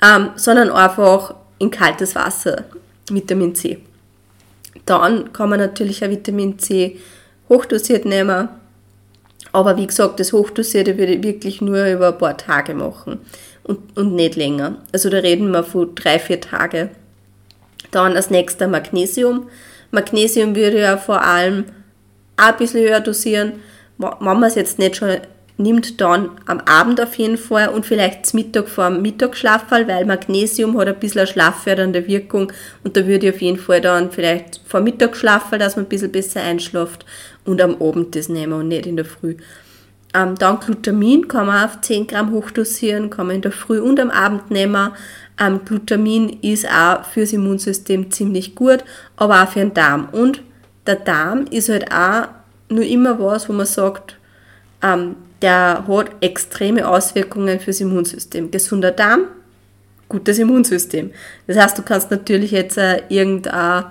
Ähm, 0.02 0.32
sondern 0.36 0.70
einfach 0.72 1.36
in 1.60 1.72
kaltes 1.72 2.16
Wasser, 2.16 2.66
Vitamin 3.10 3.56
C. 3.56 3.80
Dann 4.86 5.32
kann 5.34 5.50
man 5.50 5.60
natürlich 5.60 6.04
auch 6.04 6.10
Vitamin 6.10 6.60
C 6.60 7.00
hochdosiert 7.50 8.06
nehmen. 8.06 8.50
Aber 9.52 9.78
wie 9.78 9.88
gesagt, 9.88 10.20
das 10.20 10.34
Hochdosierte 10.34 10.98
würde 10.98 11.14
ich 11.14 11.24
wirklich 11.24 11.62
nur 11.62 11.86
über 11.86 12.10
ein 12.10 12.18
paar 12.18 12.38
Tage 12.38 12.74
machen 12.74 13.22
und, 13.66 13.98
und 13.98 14.16
nicht 14.16 14.36
länger. 14.36 14.78
Also 14.92 15.10
da 15.10 15.18
reden 15.18 15.52
wir 15.52 15.64
von 15.64 15.94
drei, 15.96 16.20
vier 16.20 16.40
Tage. 16.40 16.90
Dann 17.92 18.16
als 18.16 18.30
nächster 18.30 18.68
Magnesium. 18.68 19.50
Magnesium 19.92 20.56
würde 20.56 20.80
ja 20.80 20.98
vor 20.98 21.24
allem 21.24 21.66
auch 22.38 22.48
ein 22.48 22.58
bisschen 22.58 22.82
höher 22.82 23.00
dosieren. 23.00 23.54
Wenn 23.98 24.20
man 24.20 24.44
es 24.44 24.56
jetzt 24.56 24.80
nicht 24.80 24.98
schon 24.98 25.18
nimmt, 25.58 26.02
dann 26.02 26.32
am 26.46 26.60
Abend 26.62 27.00
auf 27.00 27.16
jeden 27.16 27.38
Fall 27.38 27.70
und 27.70 27.86
vielleicht 27.86 28.26
zum 28.26 28.42
Mittag 28.42 28.68
vor 28.68 28.90
dem 28.90 29.02
Mittagsschlafall, 29.02 29.88
weil 29.88 30.06
Magnesium 30.06 30.78
hat 30.78 30.90
ein 30.90 31.00
bisschen 31.00 31.22
eine 31.22 31.28
schlaffördernde 31.28 32.08
Wirkung 32.08 32.52
und 32.84 32.98
da 32.98 33.08
würde 33.08 33.28
ich 33.28 33.36
auf 33.36 33.42
jeden 33.42 33.58
Fall 33.58 33.80
dann 33.80 34.12
vielleicht 34.12 34.60
vor 34.66 34.82
Mittagsschlafall, 34.82 35.58
dass 35.58 35.78
man 35.78 35.86
ein 35.86 35.90
bisschen 35.90 36.12
besser 36.12 36.42
einschlaft 36.42 37.06
und 37.46 37.62
am 37.62 37.82
Abend 37.82 38.16
das 38.16 38.28
nehmen 38.28 38.54
und 38.54 38.68
nicht 38.68 38.86
in 38.86 38.98
der 38.98 39.06
Früh. 39.06 39.38
Ähm, 40.16 40.36
dann 40.36 40.60
Glutamin 40.60 41.28
kann 41.28 41.48
man 41.48 41.66
auf 41.66 41.82
10 41.82 42.08
Gramm 42.08 42.32
hochdosieren, 42.32 43.10
kann 43.10 43.28
man 43.28 43.38
in 43.38 43.42
der 43.42 43.52
Früh 43.52 43.80
und 43.80 44.00
am 44.00 44.10
Abend 44.10 44.50
nehmen. 44.50 44.92
Ähm, 45.40 45.60
Glutamin 45.66 46.40
ist 46.42 46.66
auch 46.70 47.04
fürs 47.04 47.34
Immunsystem 47.34 48.10
ziemlich 48.12 48.56
gut, 48.56 48.86
aber 49.18 49.44
auch 49.44 49.50
für 49.50 49.60
den 49.60 49.74
Darm. 49.74 50.08
Und 50.14 50.42
der 50.88 50.96
Darm 50.96 51.46
ist 51.52 51.68
halt 51.68 51.92
auch 51.92 52.30
nur 52.70 52.86
immer 52.86 53.20
was, 53.20 53.50
wo 53.50 53.54
man 53.54 53.66
sagt, 53.66 54.18
ähm, 54.82 55.18
der 55.42 55.84
hat 55.86 56.12
extreme 56.22 56.88
Auswirkungen 56.88 57.60
fürs 57.60 57.82
Immunsystem. 57.82 58.50
Gesunder 58.50 58.92
Darm, 58.92 59.26
gutes 60.08 60.40
Immunsystem. 60.40 61.12
Das 61.46 61.58
heißt, 61.58 61.78
du 61.78 61.82
kannst 61.82 62.10
natürlich 62.10 62.52
jetzt 62.52 62.78
äh, 62.78 63.02
irgendein, 63.10 63.86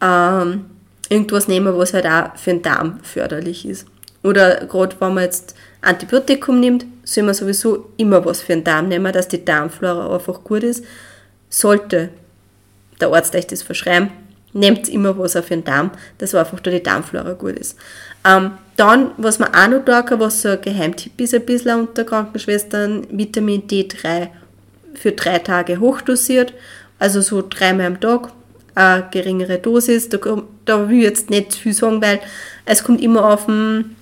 ähm, 0.00 0.66
irgendwas 1.08 1.48
nehmen, 1.48 1.76
was 1.76 1.94
halt 1.94 2.06
auch 2.06 2.36
für 2.36 2.50
den 2.50 2.62
Darm 2.62 3.00
förderlich 3.02 3.66
ist. 3.66 3.86
Oder 4.28 4.66
gerade 4.66 4.94
wenn 5.00 5.14
man 5.14 5.24
jetzt 5.24 5.54
Antibiotikum 5.80 6.60
nimmt, 6.60 6.84
soll 7.02 7.24
man 7.24 7.32
sowieso 7.32 7.88
immer 7.96 8.22
was 8.26 8.42
für 8.42 8.52
den 8.52 8.62
Darm 8.62 8.88
nehmen, 8.88 9.10
dass 9.10 9.28
die 9.28 9.42
Darmflora 9.42 10.14
einfach 10.14 10.44
gut 10.44 10.64
ist. 10.64 10.84
Sollte 11.48 12.10
der 13.00 13.08
Arzt 13.08 13.34
euch 13.34 13.46
das 13.46 13.62
verschreiben, 13.62 14.10
nehmt 14.52 14.86
immer 14.90 15.18
was 15.18 15.34
auf 15.34 15.48
den 15.48 15.64
Darm, 15.64 15.92
dass 16.18 16.34
einfach 16.34 16.60
da 16.60 16.70
die 16.70 16.82
Darmflora 16.82 17.32
gut 17.32 17.58
ist. 17.58 17.78
Ähm, 18.26 18.50
dann, 18.76 19.12
was 19.16 19.38
man 19.38 19.54
auch 19.54 19.68
noch 19.68 19.84
da 19.86 20.02
kann, 20.02 20.20
was 20.20 20.42
so 20.42 20.50
ein 20.50 20.60
Geheimtipp 20.60 21.18
ist 21.18 21.32
ein 21.32 21.46
bisschen 21.46 21.80
unter 21.80 22.04
Krankenschwestern, 22.04 23.06
Vitamin 23.10 23.66
D3 23.66 24.28
für 24.92 25.12
drei 25.12 25.38
Tage 25.38 25.80
hochdosiert, 25.80 26.52
also 26.98 27.22
so 27.22 27.42
dreimal 27.48 27.86
am 27.86 28.00
Tag, 28.00 28.28
eine 28.74 29.08
geringere 29.10 29.58
Dosis. 29.58 30.10
Da, 30.10 30.18
da 30.66 30.88
will 30.88 30.98
ich 30.98 31.04
jetzt 31.04 31.30
nicht 31.30 31.54
viel 31.54 31.72
sagen, 31.72 32.02
weil 32.02 32.20
es 32.66 32.84
kommt 32.84 33.00
immer 33.00 33.24
auf 33.32 33.46
dem 33.46 33.96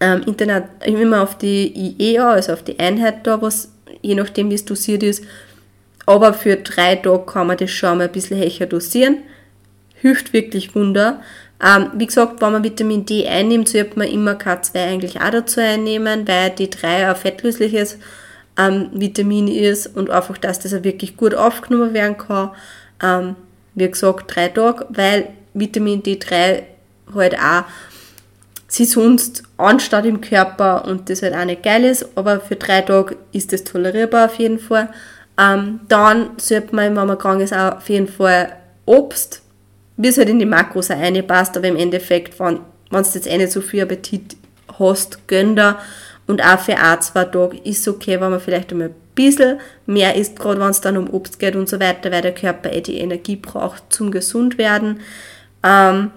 ähm, 0.00 0.22
Internet, 0.26 0.64
immer 0.84 1.22
auf 1.22 1.38
die 1.38 1.94
IEA, 1.98 2.32
also 2.32 2.52
auf 2.52 2.62
die 2.62 2.78
Einheit 2.78 3.26
da, 3.26 3.40
was 3.40 3.70
je 4.02 4.14
nachdem 4.14 4.50
wie 4.50 4.54
es 4.54 4.64
dosiert 4.64 5.02
ist. 5.02 5.24
Aber 6.06 6.32
für 6.32 6.56
drei 6.56 6.96
Tage 6.96 7.24
kann 7.26 7.46
man 7.46 7.56
das 7.56 7.70
schon 7.70 7.98
mal 7.98 8.04
ein 8.04 8.12
bisschen 8.12 8.38
höher 8.38 8.66
dosieren 8.66 9.18
hilft 10.00 10.32
wirklich 10.32 10.74
Wunder. 10.74 11.22
Ähm, 11.62 11.90
wie 11.94 12.06
gesagt, 12.06 12.40
wenn 12.40 12.52
man 12.52 12.64
Vitamin 12.64 13.04
D 13.04 13.26
einnimmt, 13.28 13.68
sollte 13.68 13.98
man 13.98 14.08
immer 14.08 14.32
K2 14.32 14.74
eigentlich 14.76 15.20
auch 15.20 15.30
dazu 15.30 15.60
einnehmen, 15.60 16.26
weil 16.26 16.50
D3 16.50 17.08
ein 17.08 17.16
fettlösliches 17.16 17.98
ähm, 18.56 18.88
Vitamin 18.92 19.46
ist 19.46 19.86
und 19.94 20.10
einfach, 20.10 20.38
dass 20.38 20.58
das 20.58 20.72
auch 20.72 20.84
wirklich 20.84 21.16
gut 21.16 21.34
aufgenommen 21.34 21.92
werden 21.92 22.16
kann. 22.16 22.50
Ähm, 23.02 23.36
wie 23.74 23.88
gesagt, 23.88 24.34
drei 24.34 24.48
Tage, 24.48 24.86
weil 24.88 25.28
Vitamin 25.52 26.02
D3 26.02 26.62
halt 27.14 27.34
auch 27.38 27.64
sie 28.70 28.86
sonst 28.86 29.42
anstatt 29.58 30.06
im 30.06 30.20
Körper 30.20 30.86
und 30.86 31.10
das 31.10 31.22
halt 31.22 31.34
auch 31.34 31.44
nicht 31.44 31.62
geil 31.62 31.84
ist, 31.84 32.06
aber 32.16 32.40
für 32.40 32.56
drei 32.56 32.80
Tage 32.80 33.16
ist 33.32 33.52
das 33.52 33.64
tolerierbar 33.64 34.26
auf 34.26 34.36
jeden 34.36 34.58
Fall. 34.58 34.88
Ähm, 35.38 35.80
dann 35.88 36.30
sollte 36.38 36.74
man, 36.74 36.96
wenn 36.96 37.06
man 37.06 37.18
krank 37.18 37.42
ist, 37.42 37.52
auch 37.52 37.76
auf 37.76 37.88
jeden 37.88 38.08
Fall 38.08 38.56
Obst 38.86 39.42
wie 40.02 40.08
es 40.08 40.16
halt 40.16 40.30
in 40.30 40.38
die 40.38 40.46
Makros 40.46 40.90
auch 40.90 40.96
reinpasst, 40.96 41.56
aber 41.58 41.68
im 41.68 41.76
Endeffekt, 41.76 42.40
wenn, 42.40 42.60
du 42.90 42.98
jetzt 42.98 43.26
eh 43.26 43.36
nicht 43.36 43.52
so 43.52 43.60
viel 43.60 43.82
Appetit 43.82 44.36
hast, 44.78 45.28
gönn 45.28 45.56
da. 45.56 45.78
Und 46.26 46.42
auch 46.42 46.58
für 46.58 46.78
ein, 46.78 47.02
zwei 47.02 47.24
Tage 47.24 47.58
ist 47.58 47.80
es 47.80 47.88
okay, 47.88 48.18
wenn 48.18 48.30
man 48.30 48.40
vielleicht 48.40 48.72
einmal 48.72 48.88
ein 48.88 48.94
bisschen 49.14 49.60
mehr 49.84 50.16
isst, 50.16 50.38
gerade 50.38 50.58
wenn 50.58 50.70
es 50.70 50.80
dann 50.80 50.96
um 50.96 51.10
Obst 51.10 51.38
geht 51.38 51.54
und 51.54 51.68
so 51.68 51.78
weiter, 51.80 52.10
weil 52.10 52.22
der 52.22 52.34
Körper 52.34 52.72
eh 52.72 52.80
die 52.80 52.98
Energie 52.98 53.36
braucht 53.36 53.82
zum 53.90 54.10
gesund 54.10 54.56
werden. 54.56 55.00
Ähm, 55.62 56.12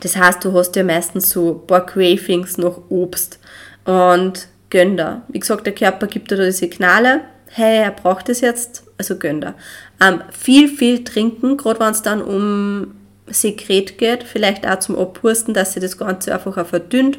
das 0.00 0.16
heißt, 0.16 0.44
du 0.44 0.52
hast 0.52 0.76
ja 0.76 0.84
meistens 0.84 1.30
so 1.30 1.60
ein 1.62 1.66
paar 1.66 1.86
Cravings 1.86 2.58
nach 2.58 2.78
Obst 2.88 3.38
und 3.84 4.48
gönn 4.70 4.96
da. 4.96 5.22
Wie 5.28 5.40
gesagt, 5.40 5.66
der 5.66 5.74
Körper 5.74 6.06
gibt 6.06 6.30
dir 6.30 6.36
da 6.36 6.44
die 6.44 6.52
Signale, 6.52 7.22
hey, 7.48 7.82
er 7.82 7.90
braucht 7.90 8.28
es 8.28 8.40
jetzt, 8.40 8.84
also 8.98 9.16
gönn 9.16 9.40
da. 9.40 9.54
Ähm, 10.00 10.22
viel, 10.30 10.68
viel 10.68 11.04
trinken, 11.04 11.56
gerade 11.56 11.80
wenn 11.80 11.90
es 11.90 12.02
dann 12.02 12.22
um 12.22 12.94
Sekret 13.26 13.98
geht, 13.98 14.24
vielleicht 14.24 14.66
auch 14.66 14.78
zum 14.78 14.98
Abhusten, 14.98 15.54
dass 15.54 15.74
sie 15.74 15.80
das 15.80 15.98
Ganze 15.98 16.34
einfach 16.34 16.56
auch 16.56 16.66
verdünnt. 16.66 17.18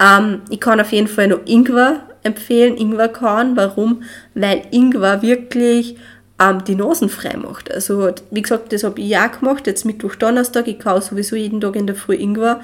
Ähm, 0.00 0.42
ich 0.50 0.60
kann 0.60 0.80
auf 0.80 0.92
jeden 0.92 1.08
Fall 1.08 1.28
noch 1.28 1.40
Ingwer 1.46 2.02
empfehlen, 2.22 2.76
Ingwerkorn. 2.76 3.56
Warum? 3.56 4.02
Weil 4.34 4.62
Ingwer 4.70 5.22
wirklich 5.22 5.96
ähm, 6.40 6.64
die 6.64 6.74
Nasen 6.74 7.08
frei 7.08 7.36
macht. 7.36 7.70
Also, 7.70 8.12
wie 8.30 8.42
gesagt, 8.42 8.72
das 8.72 8.82
habe 8.82 9.00
ich 9.00 9.16
auch 9.16 9.38
gemacht, 9.38 9.66
jetzt 9.66 9.84
Mittwoch, 9.84 10.14
Donnerstag. 10.14 10.66
Ich 10.66 10.78
kaufe 10.78 11.02
sowieso 11.02 11.36
jeden 11.36 11.60
Tag 11.60 11.76
in 11.76 11.86
der 11.86 11.96
Früh 11.96 12.14
Ingwer. 12.14 12.60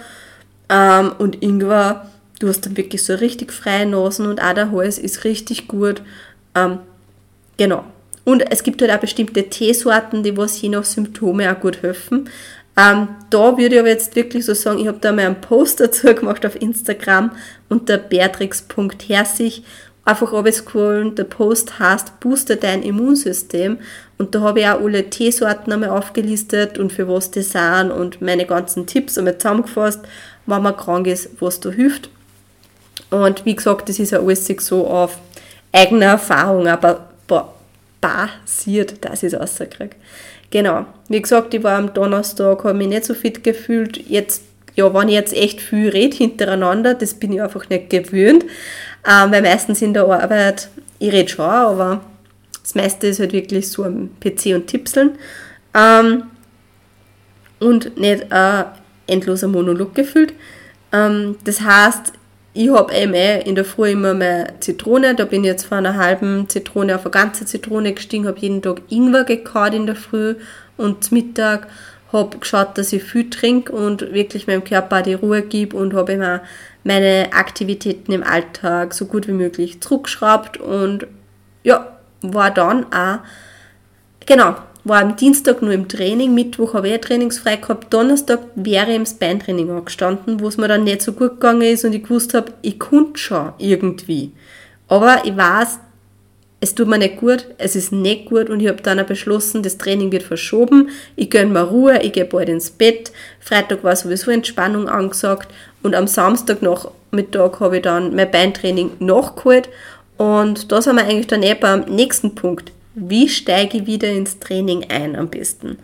Ähm, 0.69 1.13
und 1.19 1.43
Ingwer, 1.43 2.11
du 2.41 2.49
hast 2.49 2.65
dann 2.65 2.77
wirklich 2.77 3.05
so 3.05 3.15
richtig 3.15 3.53
freie 3.53 3.87
Nasen 3.87 4.27
und 4.27 4.43
auch 4.43 4.55
der 4.55 4.73
Hals 4.73 4.99
ist 4.99 5.25
richtig 5.25 5.69
gut. 5.69 6.01
Ähm, 6.55 6.79
genau. 7.59 7.85
Und 8.25 8.51
es 8.51 8.65
gibt 8.65 8.83
halt 8.83 8.91
auch 8.91 8.99
bestimmte 8.99 9.49
Teesorten, 9.49 10.23
die 10.23 10.37
was 10.37 10.61
je 10.61 10.71
nach 10.71 10.85
Symptome 10.85 11.53
auch 11.53 11.61
gut 11.61 11.83
helfen. 11.83 12.29
Ähm, 12.79 13.09
da 13.31 13.57
würde 13.57 13.77
ich 13.77 13.81
aber 13.81 13.89
jetzt 13.89 14.17
wirklich 14.17 14.45
so 14.45 14.53
sagen, 14.53 14.79
ich 14.81 14.87
habe 14.87 14.99
da 15.01 15.13
mal 15.13 15.27
einen 15.27 15.41
Post 15.41 15.81
dazu 15.81 16.13
gemacht 16.15 16.45
auf 16.47 16.61
Instagram 16.61 17.31
unter 17.69 17.99
beatrix.herzig. 17.99 19.63
Einfach 20.07 20.33
abscrollen, 20.33 21.15
der 21.17 21.25
Post 21.25 21.79
heißt 21.79 22.21
Booster 22.21 22.57
dein 22.57 22.83
Immunsystem 22.83 23.79
und 24.17 24.35
da 24.35 24.41
habe 24.41 24.61
ich 24.61 24.67
auch 24.67 24.81
alle 24.81 25.11
Teesorten 25.11 25.73
einmal 25.73 25.91
aufgelistet 25.91 26.79
und 26.79 26.93
für 26.93 27.09
was 27.09 27.31
die 27.31 27.43
sind 27.43 27.91
und 27.91 28.23
meine 28.23 28.47
ganzen 28.47 28.87
Tipps 28.87 29.19
einmal 29.19 29.37
zusammengefasst, 29.37 30.01
wenn 30.47 30.63
man 30.63 30.77
krank 30.77 31.07
ist, 31.07 31.31
was 31.41 31.61
da 31.61 31.71
hilft. 31.71 32.09
Und 33.11 33.45
wie 33.45 33.55
gesagt, 33.57 33.89
das 33.89 33.99
ist 33.99 34.13
ja 34.13 34.21
alles 34.21 34.47
so 34.47 34.87
auf 34.87 35.19
eigene 35.73 36.07
Erfahrung, 36.07 36.67
aber 36.67 37.09
basiert, 38.01 39.05
dass 39.05 39.23
ich 39.23 39.33
es 39.33 39.41
rauskriege. 39.41 39.97
Genau. 40.51 40.87
Wie 41.09 41.21
gesagt, 41.21 41.55
ich 41.55 41.63
war 41.63 41.79
am 41.79 41.93
Donnerstag, 41.93 42.65
habe 42.65 42.75
mich 42.75 42.89
nicht 42.89 43.05
so 43.05 43.15
fit 43.15 43.43
gefühlt. 43.43 44.09
Jetzt, 44.09 44.43
ja, 44.75 44.93
wenn 44.95 45.09
ich 45.09 45.15
jetzt 45.15 45.35
echt 45.35 45.61
viel 45.61 45.89
rede 45.89 46.17
hintereinander, 46.17 46.95
das 46.95 47.15
bin 47.15 47.33
ich 47.33 47.43
einfach 47.43 47.69
nicht 47.69 47.91
gewöhnt. 47.91 48.45
Ähm, 49.09 49.31
weil 49.31 49.43
meistens 49.43 49.83
in 49.83 49.95
der 49.95 50.05
Arbeit, 50.05 50.69
ich 50.99 51.13
rede 51.13 51.29
schon, 51.29 51.45
aber 51.45 52.01
das 52.63 52.75
meiste 52.75 53.07
ist 53.07 53.21
halt 53.21 53.33
wirklich 53.33 53.71
so 53.71 53.85
am 53.85 54.11
PC 54.21 54.55
und 54.55 54.67
Tipseln. 54.67 55.19
Ähm, 55.75 56.25
und 57.61 57.97
nicht 57.99 58.31
ein 58.33 58.65
endloser 59.07 59.49
Monolog 59.49 59.95
gefühlt. 59.95 60.35
Ähm, 60.93 61.37
das 61.45 61.61
heißt, 61.61 62.13
ich 62.55 62.71
habe 62.71 62.95
eben 62.95 63.15
eh 63.15 63.43
in 63.43 63.55
der 63.55 63.65
Früh 63.65 63.91
immer 63.91 64.15
mehr 64.15 64.55
Zitrone, 64.61 65.15
da 65.15 65.27
bin 65.27 65.45
ich 65.45 65.49
jetzt 65.49 65.67
von 65.67 65.79
einer 65.79 65.97
halben 65.97 66.49
Zitrone 66.49 66.95
auf 66.95 67.05
eine 67.05 67.11
ganze 67.11 67.45
Zitrone 67.45 67.93
gestiegen, 67.93 68.27
habe 68.27 68.41
jeden 68.41 68.63
Tag 68.63 68.81
Ingwer 68.89 69.25
gekaut 69.25 69.75
in 69.75 69.87
der 69.87 69.97
Früh 69.97 70.37
und 70.77 71.05
zum 71.05 71.19
Mittag 71.19 71.69
habe 72.13 72.39
geschaut, 72.39 72.79
dass 72.79 72.93
ich 72.93 73.03
viel 73.03 73.29
trinke 73.29 73.73
und 73.73 74.13
wirklich 74.13 74.47
meinem 74.47 74.65
Körper 74.65 75.03
die 75.03 75.15
Ruhe 75.15 75.43
gebe 75.43 75.77
und 75.77 75.93
habe 75.93 76.13
immer 76.13 76.41
meine 76.87 77.33
Aktivitäten 77.33 78.13
im 78.13 78.23
Alltag 78.23 78.95
so 78.95 79.07
gut 79.07 79.27
wie 79.27 79.33
möglich 79.33 79.81
zurückgeschraubt 79.81 80.59
und 80.59 81.07
ja, 81.65 81.99
war 82.23 82.53
dann 82.53 82.93
auch, 82.93 83.19
genau, 84.25 84.55
war 84.85 85.03
am 85.03 85.17
Dienstag 85.17 85.63
nur 85.63 85.73
im 85.73 85.89
Training, 85.89 86.33
Mittwoch 86.33 86.75
habe 86.75 86.89
ich 86.89 86.95
ein 86.95 87.03
trainingsfrei 87.03 87.57
gehabt, 87.57 87.93
Donnerstag 87.93 88.41
wäre 88.55 88.91
ich 88.91 88.97
im 88.97 89.07
Spine-Training 89.07 89.71
angestanden, 89.71 90.39
wo 90.39 90.47
es 90.47 90.59
mir 90.59 90.69
dann 90.69 90.85
nicht 90.85 91.03
so 91.03 91.13
gut 91.13 91.41
gegangen 91.41 91.63
ist 91.63 91.85
und 91.85 91.93
ich 91.93 92.05
gewusst 92.05 92.35
habe, 92.35 92.53
ich 92.63 92.79
konnte 92.79 93.19
schon 93.19 93.53
irgendwie. 93.59 94.33
Aber 94.87 95.25
ich 95.25 95.37
weiß, 95.37 95.81
es 96.67 96.75
tut 96.75 96.89
mir 96.89 96.99
nicht 96.99 97.17
gut, 97.17 97.47
es 97.59 97.77
ist 97.77 97.93
nicht 97.93 98.27
gut 98.27 98.51
und 98.51 98.61
ich 98.61 98.67
habe 98.67 98.83
dann 98.83 98.99
auch 98.99 99.07
beschlossen, 99.07 99.63
das 99.63 99.79
Training 99.79 100.11
wird 100.11 100.25
verschoben, 100.25 100.91
ich 101.15 101.31
gönne 101.31 101.53
mir 101.53 101.63
Ruhe, 101.63 102.01
ich 102.03 102.13
gehe 102.13 102.25
bald 102.25 102.49
ins 102.49 102.71
Bett. 102.71 103.13
Freitag 103.39 103.85
war 103.85 103.95
sowieso 103.95 104.33
Entspannung 104.33 104.89
angesagt 104.89 105.49
und 105.85 105.95
am 105.95 106.09
Samstag 106.09 106.63
noch 106.63 106.91
Mittag 107.13 107.61
habe 107.61 107.77
ich 107.77 107.83
dann 107.83 108.17
mein 108.17 108.31
Beintraining 108.31 108.91
nachgeholt 108.99 109.69
und 110.17 110.73
da 110.73 110.83
sind 110.83 110.97
wir 110.97 111.05
eigentlich 111.05 111.29
dann 111.29 111.45
eh 111.45 111.55
beim 111.55 111.83
nächsten 111.83 112.35
Punkt 112.35 112.73
wie 112.97 113.29
steige 113.29 113.79
ich 113.79 113.87
wieder 113.87 114.09
ins 114.09 114.41
Training 114.41 114.87
ein 114.89 115.15
am 115.15 115.29
besten. 115.29 115.79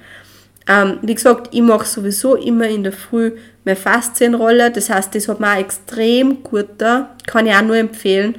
Ähm, 0.67 0.99
wie 1.03 1.15
gesagt, 1.15 1.51
ich 1.53 1.61
mache 1.61 1.87
sowieso 1.87 2.37
immer 2.37 2.67
in 2.67 2.83
der 2.83 2.93
Früh 2.93 3.33
meine 3.65 3.77
Faszienrolle, 3.77 4.71
das 4.71 4.91
heißt, 4.91 5.15
das 5.15 5.29
hat 5.29 5.39
mir 5.39 5.53
auch 5.53 5.59
extrem 5.59 6.43
gut 6.43 6.67
da, 6.79 7.15
kann 7.27 7.47
ich 7.47 7.55
auch 7.55 7.63
nur 7.63 7.77
empfehlen. 7.77 8.37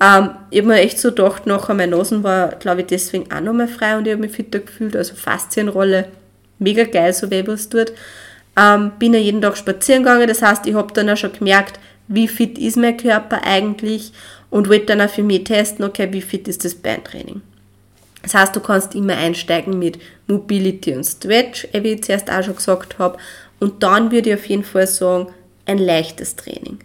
Ähm, 0.00 0.30
ich 0.50 0.58
habe 0.58 0.68
mir 0.68 0.80
echt 0.80 0.98
so 0.98 1.08
gedacht, 1.08 1.46
nachher 1.46 1.74
meine 1.74 1.96
Nasen 1.96 2.22
war, 2.22 2.48
glaube 2.56 2.82
ich, 2.82 2.88
deswegen 2.88 3.30
auch 3.32 3.40
nochmal 3.40 3.68
frei 3.68 3.96
und 3.96 4.06
ich 4.06 4.12
habe 4.12 4.22
mich 4.22 4.32
fitter 4.32 4.58
gefühlt, 4.58 4.94
also 4.94 5.14
Faszienrolle, 5.14 6.08
mega 6.58 6.84
geil, 6.84 7.12
so 7.12 7.30
wie 7.30 7.46
was 7.46 7.68
tut. 7.68 7.92
Ähm, 8.58 8.92
bin 8.98 9.14
ja 9.14 9.20
jeden 9.20 9.42
Tag 9.42 9.56
spazieren 9.56 10.02
gegangen, 10.02 10.28
das 10.28 10.42
heißt, 10.42 10.66
ich 10.66 10.74
habe 10.74 10.92
dann 10.92 11.10
auch 11.10 11.16
schon 11.16 11.32
gemerkt, 11.32 11.78
wie 12.08 12.28
fit 12.28 12.58
ist 12.58 12.76
mein 12.76 12.96
Körper 12.96 13.42
eigentlich 13.44 14.12
und 14.50 14.68
wollte 14.68 14.86
dann 14.86 15.00
auch 15.00 15.10
für 15.10 15.22
mich 15.22 15.44
testen, 15.44 15.84
okay, 15.84 16.08
wie 16.12 16.22
fit 16.22 16.46
ist 16.48 16.64
das 16.64 16.74
Beintraining. 16.74 17.42
Das 18.22 18.34
heißt, 18.34 18.56
du 18.56 18.60
kannst 18.60 18.94
immer 18.94 19.16
einsteigen 19.16 19.78
mit 19.78 19.98
Mobility 20.26 20.94
und 20.94 21.04
Stretch, 21.04 21.68
wie 21.72 21.92
ich 21.92 22.02
zuerst 22.02 22.30
auch 22.30 22.42
schon 22.42 22.56
gesagt 22.56 22.98
habe. 22.98 23.18
Und 23.60 23.82
dann 23.82 24.10
würde 24.10 24.30
ich 24.30 24.34
auf 24.34 24.46
jeden 24.46 24.64
Fall 24.64 24.86
sagen, 24.86 25.28
ein 25.64 25.78
leichtes 25.78 26.34
Training. 26.34 26.78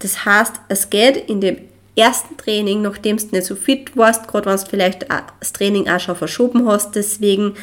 Das 0.00 0.24
heißt, 0.24 0.54
es 0.68 0.90
geht 0.90 1.28
in 1.28 1.40
dem 1.40 1.58
ersten 1.98 2.36
Training, 2.36 2.82
nachdem 2.82 3.16
du 3.16 3.26
nicht 3.32 3.46
so 3.46 3.56
fit 3.56 3.96
warst, 3.96 4.28
gerade 4.28 4.46
wenn 4.46 4.56
du 4.56 4.66
vielleicht 4.66 5.06
das 5.40 5.52
Training 5.52 5.88
auch 5.88 6.00
schon 6.00 6.16
verschoben 6.16 6.66
hast, 6.66 6.94
deswegen 6.94 7.54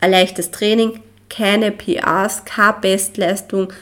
ein 0.00 0.10
leichtes 0.10 0.50
Training, 0.50 1.00
keine 1.28 1.70
PAs, 1.70 2.44
keine 2.44 2.76
Bestleistung, 2.80 3.72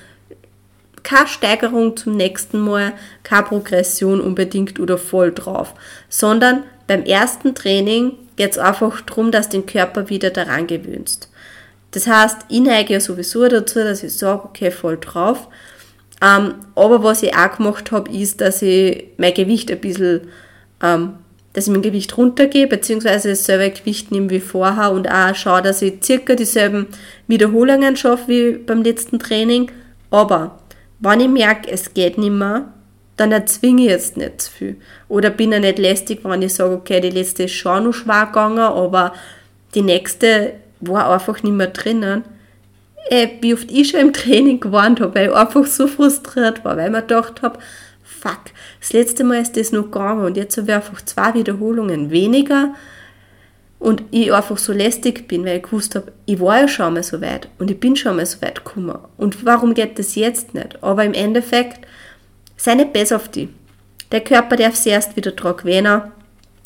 keine 1.03 1.29
Steigerung 1.29 1.97
zum 1.97 2.17
nächsten 2.17 2.59
Mal, 2.59 2.93
keine 3.23 3.45
Progression 3.45 4.21
unbedingt 4.21 4.79
oder 4.79 4.99
voll 4.99 5.33
drauf, 5.33 5.75
sondern 6.09 6.65
beim 6.87 7.05
ersten 7.05 7.55
Training 7.55 8.13
geht 8.37 8.53
es 8.53 8.59
einfach 8.59 9.01
darum, 9.03 9.31
dass 9.31 9.49
du 9.49 9.59
den 9.59 9.67
Körper 9.67 10.09
wieder 10.09 10.31
daran 10.31 10.67
gewöhnst. 10.67 11.31
Das 11.91 12.07
heißt, 12.07 12.39
ich 12.49 12.61
neige 12.61 12.95
ja 12.95 13.01
sowieso 13.01 13.49
dazu, 13.49 13.79
dass 13.79 14.03
ich 14.03 14.15
sage, 14.15 14.45
okay, 14.45 14.71
voll 14.71 14.99
drauf. 14.99 15.49
Ähm, 16.21 16.55
aber 16.75 17.03
was 17.03 17.23
ich 17.23 17.37
auch 17.37 17.57
gemacht 17.57 17.93
habe, 17.93 18.11
ist, 18.11 18.41
dass 18.41 18.63
ich 18.63 19.09
mein 19.19 19.35
Gewicht 19.35 19.71
ein 19.71 19.81
bisschen, 19.81 20.23
ähm, 20.83 21.15
dass 21.53 21.67
ich 21.67 21.73
mein 21.73 21.83
Gewicht 21.83 22.17
runtergehe, 22.17 22.67
beziehungsweise 22.67 23.31
dasselbe 23.31 23.71
Gewicht 23.71 24.11
nehme 24.11 24.31
wie 24.31 24.41
vorher 24.41 24.93
und 24.93 25.11
auch 25.11 25.35
schaue, 25.35 25.63
dass 25.63 25.83
ich 25.83 26.03
circa 26.03 26.35
dieselben 26.35 26.87
Wiederholungen 27.27 27.97
schaffe 27.97 28.29
wie 28.29 28.53
beim 28.59 28.83
letzten 28.83 29.19
Training. 29.19 29.71
Aber 30.11 30.59
wenn 31.01 31.21
ich 31.21 31.29
merke, 31.29 31.71
es 31.71 31.95
geht 31.95 32.19
nicht 32.19 32.33
mehr, 32.33 32.73
dann 33.17 33.33
erzwinge 33.33 33.83
ich 33.83 33.89
jetzt 33.89 34.17
nicht 34.17 34.43
zu 34.43 34.51
viel. 34.51 34.77
Oder 35.09 35.31
bin 35.31 35.53
ich 35.53 35.61
nicht 35.61 35.79
lästig, 35.79 36.21
wenn 36.23 36.43
ich 36.43 36.55
sage, 36.55 36.75
okay, 36.75 37.01
die 37.01 37.11
letzte 37.11 37.45
ist 37.45 37.53
schon 37.53 37.85
noch 37.85 37.93
schwer 37.93 38.27
gegangen, 38.27 38.59
aber 38.59 39.13
die 39.75 39.83
nächste 39.83 40.55
war 40.81 41.11
einfach 41.11 41.43
nicht 41.43 41.55
mehr 41.55 41.69
drinnen. 41.69 42.25
Äh, 43.11 43.29
wie 43.41 43.55
oft 43.55 43.71
ich 43.71 43.91
schon 43.91 44.01
im 44.01 44.13
Training 44.13 44.61
gewarnt 44.61 45.01
habe, 45.01 45.15
weil 45.15 45.29
ich 45.29 45.35
einfach 45.35 45.65
so 45.67 45.87
frustriert 45.87 46.65
war, 46.65 46.77
weil 46.77 46.87
ich 46.87 46.93
mir 46.93 47.01
gedacht 47.01 47.41
habe, 47.43 47.59
fuck, 48.03 48.41
das 48.81 48.93
letzte 48.93 49.25
Mal 49.25 49.41
ist 49.41 49.57
das 49.57 49.73
noch 49.73 49.85
gegangen 49.85 50.25
und 50.25 50.37
jetzt 50.37 50.57
habe 50.59 50.69
ich 50.69 50.75
einfach 50.75 51.01
zwei 51.03 51.35
Wiederholungen 51.35 52.11
weniger 52.11 52.75
und 53.79 54.03
ich 54.11 54.33
einfach 54.33 54.59
so 54.59 54.73
lästig 54.73 55.29
bin, 55.29 55.45
weil 55.45 55.59
ich 55.59 55.63
gewusst 55.63 55.95
habe, 55.95 56.13
ich 56.27 56.41
war 56.41 56.61
ja 56.61 56.69
schon 56.69 56.95
mal 56.95 57.03
so 57.03 57.21
weit 57.21 57.49
und 57.59 57.71
ich 57.71 57.79
bin 57.79 57.97
schon 57.97 58.17
mal 58.17 58.27
so 58.27 58.43
weit 58.43 58.65
gekommen. 58.65 58.99
Und 59.17 59.45
warum 59.45 59.73
geht 59.73 59.99
das 59.99 60.15
jetzt 60.15 60.53
nicht? 60.55 60.83
Aber 60.83 61.05
im 61.05 61.15
Endeffekt 61.15 61.87
sei 62.57 62.75
nicht 62.75 62.93
besser 62.93 63.17
auf 63.17 63.29
die. 63.29 63.49
Der 64.11 64.21
Körper 64.21 64.57
darf 64.57 64.75
sich 64.75 64.93
erst 64.93 65.17
wieder 65.17 65.33
dran 65.33 65.57
gewöhnen. 65.57 66.03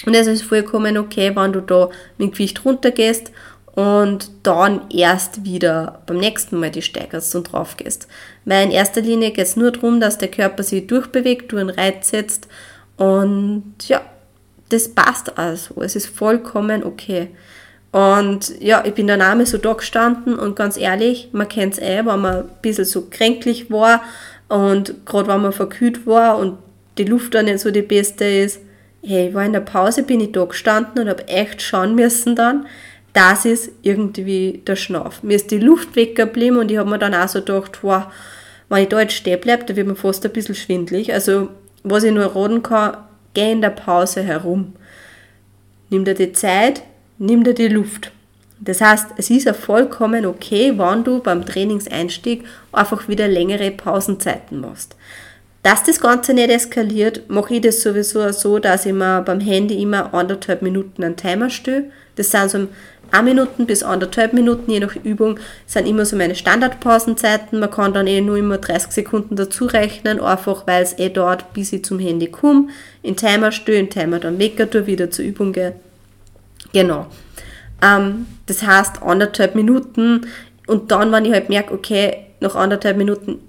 Und 0.06 0.14
es 0.14 0.26
ist 0.26 0.42
vollkommen 0.42 0.96
okay, 0.96 1.32
wenn 1.36 1.52
du 1.52 1.60
da 1.60 1.90
mit 2.18 2.28
dem 2.28 2.32
Gewicht 2.32 2.64
runtergehst 2.64 3.30
und 3.74 4.30
dann 4.42 4.90
erst 4.90 5.44
wieder 5.44 6.02
beim 6.06 6.18
nächsten 6.18 6.58
Mal 6.58 6.70
die 6.70 6.82
steigerst 6.82 7.34
und 7.34 7.52
drauf 7.52 7.76
gehst. 7.76 8.06
Weil 8.44 8.66
in 8.66 8.70
erster 8.70 9.00
Linie 9.00 9.30
geht 9.30 9.46
es 9.46 9.56
nur 9.56 9.70
darum, 9.70 10.00
dass 10.00 10.18
der 10.18 10.30
Körper 10.30 10.62
sich 10.62 10.86
durchbewegt, 10.86 11.52
du 11.52 11.56
einen 11.56 11.70
Reiz 11.70 12.10
setzt 12.10 12.48
und 12.96 13.74
ja, 13.84 14.02
das 14.68 14.88
passt 14.88 15.38
also. 15.38 15.80
Es 15.82 15.96
ist 15.96 16.06
vollkommen 16.06 16.84
okay. 16.84 17.28
Und 17.92 18.58
ja, 18.60 18.82
ich 18.86 18.94
bin 18.94 19.06
dann 19.06 19.20
einmal 19.20 19.46
so 19.46 19.58
da 19.58 19.74
gestanden 19.74 20.38
und 20.38 20.56
ganz 20.56 20.78
ehrlich, 20.78 21.28
man 21.32 21.48
kennt 21.48 21.74
es 21.74 21.78
eh, 21.78 21.98
wenn 21.98 22.20
man 22.20 22.36
ein 22.36 22.50
bisschen 22.62 22.86
so 22.86 23.06
kränklich 23.10 23.70
war 23.70 24.02
und 24.48 25.04
gerade 25.04 25.28
wenn 25.28 25.42
man 25.42 25.52
verkühlt 25.52 26.06
war 26.06 26.38
und 26.38 26.58
die 26.98 27.04
Luft 27.04 27.34
dann 27.34 27.46
nicht 27.46 27.60
so 27.60 27.70
die 27.70 27.82
beste 27.82 28.24
ist, 28.24 28.60
hey, 29.02 29.28
ich 29.28 29.34
war 29.34 29.44
in 29.44 29.52
der 29.52 29.60
Pause, 29.60 30.04
bin 30.04 30.20
ich 30.20 30.32
da 30.32 30.44
gestanden 30.44 31.02
und 31.02 31.08
habe 31.08 31.28
echt 31.28 31.60
schauen 31.60 31.94
müssen 31.94 32.34
dann, 32.34 32.66
das 33.12 33.44
ist 33.44 33.70
irgendwie 33.82 34.62
der 34.66 34.76
Schnauf. 34.76 35.22
Mir 35.22 35.36
ist 35.36 35.50
die 35.50 35.58
Luft 35.58 35.96
weggeblieben 35.96 36.58
und 36.58 36.70
ich 36.70 36.78
habe 36.78 36.88
mir 36.88 36.98
dann 36.98 37.14
auch 37.14 37.28
so 37.28 37.40
gedacht, 37.40 37.80
wow, 37.82 38.04
wenn 38.68 38.84
ich 38.84 38.88
da 38.88 39.00
jetzt 39.00 39.14
stehen 39.14 39.40
bleibe, 39.40 39.64
da 39.64 39.76
wird 39.76 39.86
mir 39.86 39.96
fast 39.96 40.24
ein 40.24 40.32
bisschen 40.32 40.54
schwindlig. 40.54 41.12
Also, 41.12 41.50
was 41.82 42.04
ich 42.04 42.12
nur 42.12 42.34
raten 42.34 42.62
kann, 42.62 42.96
geh 43.34 43.52
in 43.52 43.60
der 43.60 43.70
Pause 43.70 44.22
herum. 44.22 44.72
Nimm 45.90 46.04
dir 46.04 46.14
die 46.14 46.32
Zeit, 46.32 46.82
nimm 47.18 47.44
dir 47.44 47.54
die 47.54 47.68
Luft. 47.68 48.12
Das 48.60 48.80
heißt, 48.80 49.08
es 49.16 49.28
ist 49.28 49.44
ja 49.44 49.54
vollkommen 49.54 50.24
okay, 50.24 50.78
wenn 50.78 51.04
du 51.04 51.18
beim 51.18 51.44
Trainingseinstieg 51.44 52.44
einfach 52.70 53.08
wieder 53.08 53.26
längere 53.28 53.72
Pausenzeiten 53.72 54.60
machst. 54.60 54.96
Dass 55.62 55.82
das 55.82 56.00
Ganze 56.00 56.32
nicht 56.32 56.50
eskaliert, 56.50 57.28
mache 57.28 57.54
ich 57.54 57.60
das 57.60 57.82
sowieso 57.82 58.30
so, 58.32 58.58
dass 58.58 58.86
ich 58.86 58.92
mir 58.92 59.22
beim 59.22 59.40
Handy 59.40 59.82
immer 59.82 60.14
anderthalb 60.14 60.62
Minuten 60.62 61.04
einen 61.04 61.16
Timer 61.16 61.50
stelle. 61.50 61.90
Das 62.16 62.30
sind 62.30 62.50
so 62.50 62.68
ein 63.12 63.26
Minuten 63.26 63.66
bis 63.66 63.82
anderthalb 63.82 64.32
Minuten, 64.32 64.70
je 64.70 64.80
nach 64.80 64.96
Übung, 64.96 65.38
sind 65.66 65.86
immer 65.86 66.06
so 66.06 66.16
meine 66.16 66.34
Standardpausenzeiten. 66.34 67.60
Man 67.60 67.70
kann 67.70 67.92
dann 67.92 68.06
eh 68.06 68.22
nur 68.22 68.38
immer 68.38 68.58
30 68.58 68.90
Sekunden 68.90 69.36
dazu 69.36 69.66
rechnen, 69.66 70.18
einfach 70.18 70.66
weil 70.66 70.82
es 70.82 70.98
eh 70.98 71.10
dauert, 71.10 71.52
bis 71.52 71.72
ich 71.72 71.84
zum 71.84 71.98
Handy 71.98 72.28
komme. 72.28 72.68
In 73.02 73.16
Timer 73.16 73.52
stelle, 73.52 73.78
in 73.78 73.90
Timer 73.90 74.18
dann 74.18 74.38
Wecker 74.38 74.68
tue, 74.68 74.86
wieder 74.86 75.10
zur 75.10 75.26
Übung 75.26 75.52
gehe. 75.52 75.74
Genau. 76.72 77.06
Ähm, 77.82 78.26
das 78.46 78.62
heißt 78.62 79.02
anderthalb 79.02 79.54
Minuten 79.54 80.26
und 80.66 80.90
dann, 80.90 81.12
wenn 81.12 81.26
ich 81.26 81.32
halt 81.32 81.50
merke, 81.50 81.74
okay, 81.74 82.26
nach 82.40 82.54
anderthalb 82.54 82.96
Minuten, 82.96 83.40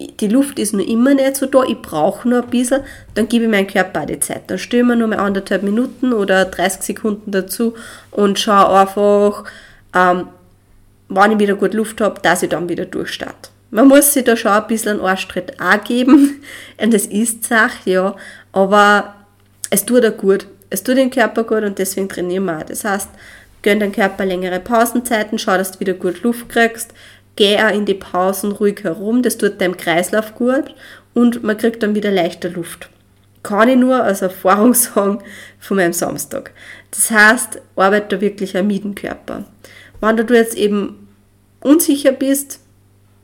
die 0.00 0.28
Luft 0.28 0.58
ist 0.58 0.72
noch 0.74 0.84
immer 0.84 1.14
nicht 1.14 1.36
so 1.36 1.46
da, 1.46 1.62
ich 1.62 1.80
brauche 1.80 2.28
noch 2.28 2.42
ein 2.42 2.50
bisschen, 2.50 2.82
dann 3.14 3.28
gebe 3.28 3.44
ich 3.44 3.50
meinem 3.50 3.66
Körper 3.66 4.06
die 4.06 4.18
Zeit. 4.18 4.42
Dann 4.48 4.58
stellen 4.58 4.88
wir 4.88 4.96
nur 4.96 5.08
mal 5.08 5.18
anderthalb 5.18 5.62
Minuten 5.62 6.12
oder 6.12 6.44
30 6.44 6.82
Sekunden 6.82 7.30
dazu 7.30 7.74
und 8.10 8.38
schaue 8.38 8.80
einfach, 8.80 9.44
ähm, 9.94 10.28
wenn 11.08 11.32
ich 11.32 11.38
wieder 11.38 11.54
gut 11.54 11.74
Luft 11.74 12.00
habe, 12.00 12.20
dass 12.20 12.42
ich 12.42 12.48
dann 12.48 12.68
wieder 12.68 12.86
durchstarte. 12.86 13.50
Man 13.70 13.88
muss 13.88 14.12
sich 14.12 14.24
da 14.24 14.36
schon 14.36 14.52
ein 14.52 14.66
bisschen 14.66 14.98
einen 14.98 15.06
Arschtritt 15.06 15.60
auch 15.60 15.82
geben, 15.84 16.42
und 16.82 16.94
das 16.94 17.06
ist 17.06 17.44
Sache, 17.44 17.90
ja, 17.90 18.16
aber 18.52 19.14
es 19.70 19.84
tut 19.86 20.04
auch 20.04 20.16
gut. 20.16 20.46
Es 20.70 20.82
tut 20.82 20.96
dem 20.96 21.10
Körper 21.10 21.44
gut 21.44 21.62
und 21.62 21.78
deswegen 21.78 22.08
trainieren 22.08 22.46
wir 22.46 22.58
auch. 22.58 22.62
Das 22.64 22.84
heißt, 22.84 23.08
Gönn 23.64 23.80
deinem 23.80 23.92
Körper 23.92 24.26
längere 24.26 24.60
Pausenzeiten, 24.60 25.38
schau, 25.38 25.56
dass 25.56 25.72
du 25.72 25.80
wieder 25.80 25.94
gut 25.94 26.22
Luft 26.22 26.50
kriegst. 26.50 26.92
Geh 27.36 27.58
auch 27.58 27.72
in 27.72 27.84
die 27.84 27.94
Pausen 27.94 28.52
ruhig 28.52 28.84
herum, 28.84 29.22
das 29.22 29.38
tut 29.38 29.60
deinem 29.60 29.76
Kreislauf 29.76 30.34
gut 30.34 30.74
und 31.14 31.42
man 31.42 31.56
kriegt 31.56 31.82
dann 31.82 31.94
wieder 31.94 32.10
leichter 32.10 32.50
Luft. 32.50 32.88
Kann 33.42 33.68
ich 33.68 33.76
nur 33.76 34.02
als 34.02 34.22
Erfahrung 34.22 34.74
sagen 34.74 35.18
von 35.58 35.76
meinem 35.76 35.92
Samstag. 35.92 36.52
Das 36.90 37.10
heißt, 37.10 37.60
arbeite 37.76 38.16
da 38.16 38.20
wirklich 38.20 38.56
am 38.56 38.68
Miedenkörper. 38.68 39.44
Wenn 40.00 40.16
du 40.16 40.34
jetzt 40.34 40.56
eben 40.56 41.08
unsicher 41.60 42.12
bist, 42.12 42.60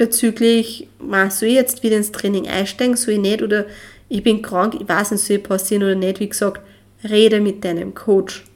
bezüglich, 0.00 0.88
soll 1.28 1.48
ich 1.48 1.54
jetzt 1.54 1.82
wieder 1.82 1.98
ins 1.98 2.10
Training 2.10 2.48
einsteigen, 2.48 2.96
soll 2.96 3.14
ich 3.14 3.20
nicht 3.20 3.42
oder 3.42 3.66
ich 4.08 4.22
bin 4.22 4.40
krank, 4.40 4.74
ich 4.80 4.88
weiß 4.88 5.10
nicht, 5.10 5.22
soll 5.22 5.36
ich 5.36 5.42
passieren 5.42 5.82
oder 5.82 5.94
nicht, 5.94 6.20
wie 6.20 6.28
gesagt, 6.30 6.62
rede 7.04 7.38
mit 7.38 7.62
deinem 7.64 7.94
Coach. 7.94 8.46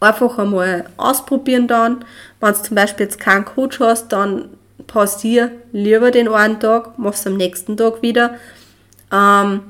Einfach 0.00 0.38
einmal 0.38 0.86
ausprobieren 0.96 1.68
dann. 1.68 2.04
Wenn 2.40 2.54
du 2.54 2.62
zum 2.62 2.74
Beispiel 2.74 3.04
jetzt 3.06 3.20
keinen 3.20 3.44
Coach 3.44 3.80
hast, 3.80 4.08
dann 4.08 4.48
pausier 4.86 5.52
lieber 5.72 6.10
den 6.10 6.28
einen 6.28 6.58
Tag, 6.58 6.98
mach's 6.98 7.26
am 7.26 7.36
nächsten 7.36 7.76
Tag 7.76 8.02
wieder. 8.02 8.34
Ähm, 9.12 9.60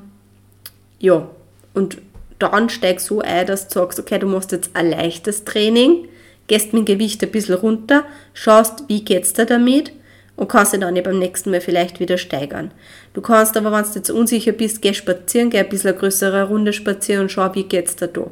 ja, 0.99 1.27
und 1.73 1.97
dann 2.39 2.69
steig 2.69 2.99
so 2.99 3.21
ein, 3.21 3.45
dass 3.45 3.67
du 3.67 3.79
sagst, 3.79 3.99
okay, 3.99 4.19
du 4.19 4.27
machst 4.27 4.51
jetzt 4.51 4.71
ein 4.73 4.89
leichtes 4.89 5.45
Training, 5.45 6.07
gehst 6.47 6.73
mit 6.73 6.87
dem 6.87 6.97
Gewicht 6.97 7.23
ein 7.23 7.31
bisschen 7.31 7.55
runter, 7.55 8.03
schaust, 8.33 8.85
wie 8.87 9.03
geht's 9.03 9.33
dir 9.33 9.45
damit 9.45 9.91
und 10.35 10.47
kannst 10.47 10.73
dich 10.73 10.79
dann 10.79 11.01
beim 11.03 11.19
nächsten 11.19 11.51
Mal 11.51 11.61
vielleicht 11.61 11.99
wieder 11.99 12.17
steigern. 12.17 12.71
Du 13.13 13.21
kannst 13.21 13.55
aber, 13.57 13.71
wenn 13.71 13.83
du 13.83 13.91
jetzt 13.93 14.09
unsicher 14.09 14.53
bist, 14.53 14.81
geh 14.81 14.93
spazieren, 14.93 15.49
geh 15.49 15.59
ein 15.59 15.69
bisschen 15.69 15.91
eine 15.91 15.99
größere 15.99 16.47
Runde 16.47 16.73
spazieren 16.73 17.23
und 17.23 17.31
schau, 17.31 17.53
wie 17.53 17.63
geht's 17.63 17.95
dir 17.95 18.07
da. 18.07 18.27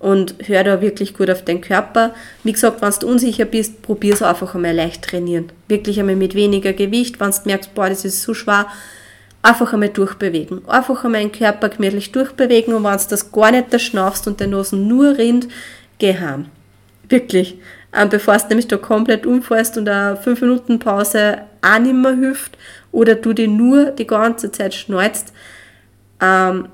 Und 0.00 0.36
hör 0.46 0.62
da 0.62 0.80
wirklich 0.80 1.14
gut 1.14 1.28
auf 1.28 1.44
deinen 1.44 1.60
Körper. 1.60 2.14
Wie 2.44 2.52
gesagt, 2.52 2.80
wenn 2.82 2.92
du 3.00 3.08
unsicher 3.08 3.44
bist, 3.44 3.82
probier 3.82 4.14
es 4.14 4.22
einfach 4.22 4.54
einmal 4.54 4.74
leicht 4.74 5.02
trainieren. 5.02 5.50
Wirklich 5.66 5.98
einmal 5.98 6.14
mit 6.14 6.34
weniger 6.34 6.72
Gewicht, 6.72 7.18
wenn 7.18 7.30
du 7.30 7.36
merkst, 7.44 7.74
boah, 7.74 7.88
das 7.88 8.04
ist 8.04 8.22
so 8.22 8.32
schwer, 8.32 8.66
einfach 9.42 9.72
einmal 9.72 9.88
durchbewegen. 9.88 10.66
Einfach 10.68 11.04
einmal 11.04 11.22
den 11.22 11.32
Körper 11.32 11.68
gemütlich 11.68 12.12
durchbewegen 12.12 12.74
und 12.74 12.84
wenn 12.84 12.96
du 12.96 13.04
das 13.08 13.32
gar 13.32 13.50
nicht 13.50 13.80
schnaufst 13.80 14.26
und 14.26 14.38
der 14.40 14.46
Nosen 14.46 14.86
nur 14.86 15.18
rinnt, 15.18 15.48
geh 15.98 16.16
heim. 16.16 16.46
Wirklich. 17.08 17.58
Ähm, 17.96 18.08
bevor 18.10 18.36
du 18.36 18.48
nämlich 18.48 18.68
da 18.68 18.76
komplett 18.76 19.26
umfährst 19.26 19.78
und 19.78 19.88
eine 19.88 20.16
5 20.16 20.42
Minuten 20.42 20.78
Pause 20.78 21.38
auch 21.62 21.78
nicht 21.78 21.94
mehr 21.94 22.14
hilft 22.14 22.58
oder 22.92 23.14
du 23.14 23.32
die 23.32 23.48
nur 23.48 23.86
die 23.86 24.06
ganze 24.06 24.52
Zeit 24.52 24.74
schneuzt, 24.74 25.32
ähm, 26.20 26.68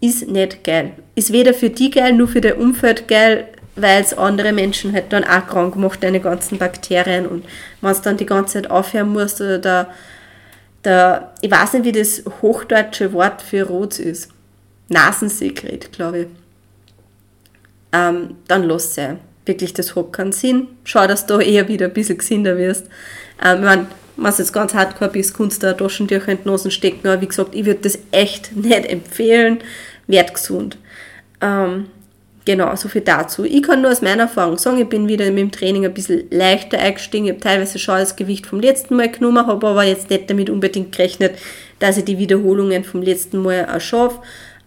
ist 0.00 0.28
nicht 0.28 0.64
geil. 0.64 0.92
Ist 1.14 1.32
weder 1.32 1.54
für 1.54 1.70
die 1.70 1.90
geil, 1.90 2.12
nur 2.12 2.28
für 2.28 2.40
dein 2.40 2.54
Umfeld 2.54 3.08
geil, 3.08 3.48
weil 3.76 4.02
es 4.02 4.16
andere 4.16 4.52
Menschen 4.52 4.92
halt 4.92 5.12
dann 5.12 5.24
auch 5.24 5.46
krank 5.46 5.76
macht, 5.76 6.02
deine 6.02 6.20
ganzen 6.20 6.58
Bakterien 6.58 7.26
und 7.26 7.44
wenn 7.80 7.94
du 7.94 8.00
dann 8.02 8.16
die 8.16 8.26
ganze 8.26 8.54
Zeit 8.54 8.70
aufhören 8.70 9.10
musst 9.10 9.40
oder 9.40 9.58
da, 9.58 9.90
da, 10.82 11.32
ich 11.40 11.50
weiß 11.50 11.74
nicht, 11.74 11.84
wie 11.84 11.92
das 11.92 12.22
hochdeutsche 12.42 13.12
Wort 13.12 13.42
für 13.42 13.64
rot 13.64 13.98
ist. 13.98 14.30
Nasensekret, 14.88 15.92
glaube 15.92 16.20
ich. 16.20 16.26
Ähm, 17.92 18.36
dann 18.46 18.64
lass 18.64 18.96
es 18.96 19.16
wirklich, 19.44 19.72
das 19.74 19.96
hat 19.96 20.12
keinen 20.12 20.32
Sinn. 20.32 20.68
Schau, 20.84 21.06
dass 21.06 21.26
du 21.26 21.38
eher 21.38 21.68
wieder 21.68 21.86
ein 21.86 21.92
bisschen 21.92 22.18
gesünder 22.18 22.56
wirst. 22.56 22.86
Ähm, 23.44 23.58
ich 23.58 23.64
meine, 23.64 23.86
du 24.18 24.42
jetzt 24.42 24.52
ganz 24.52 24.74
hardcore 24.74 25.10
bist, 25.10 25.36
kannst 25.36 25.62
du 25.62 25.68
ein 25.68 25.76
Taschentücher 25.76 26.32
in 26.32 26.38
die 26.42 26.48
Nase 26.48 26.70
stecken, 26.70 27.06
aber 27.06 27.20
wie 27.20 27.28
gesagt, 27.28 27.54
ich 27.54 27.64
würde 27.64 27.80
das 27.82 27.98
echt 28.10 28.54
nicht 28.56 28.86
empfehlen. 28.86 29.58
Werd 30.06 30.34
gesund. 30.34 30.78
Ähm, 31.40 31.86
genau, 32.44 32.74
so 32.76 32.88
viel 32.88 33.02
dazu. 33.02 33.44
Ich 33.44 33.62
kann 33.62 33.82
nur 33.82 33.90
aus 33.90 34.02
meiner 34.02 34.22
Erfahrung 34.22 34.56
sagen, 34.56 34.78
ich 34.78 34.88
bin 34.88 35.06
wieder 35.06 35.26
mit 35.26 35.38
dem 35.38 35.50
Training 35.50 35.84
ein 35.84 35.94
bisschen 35.94 36.24
leichter 36.30 36.78
eingestiegen. 36.78 37.26
Ich 37.26 37.32
habe 37.32 37.40
teilweise 37.40 37.78
schon 37.78 37.98
das 37.98 38.16
Gewicht 38.16 38.46
vom 38.46 38.60
letzten 38.60 38.96
Mal 38.96 39.10
genommen, 39.10 39.46
habe 39.46 39.66
aber 39.66 39.84
jetzt 39.84 40.10
nicht 40.10 40.30
damit 40.30 40.50
unbedingt 40.50 40.92
gerechnet, 40.92 41.38
dass 41.78 41.98
ich 41.98 42.04
die 42.04 42.18
Wiederholungen 42.18 42.84
vom 42.84 43.02
letzten 43.02 43.42
Mal 43.42 43.66
auch 43.66 43.80
schaffe. 43.80 44.20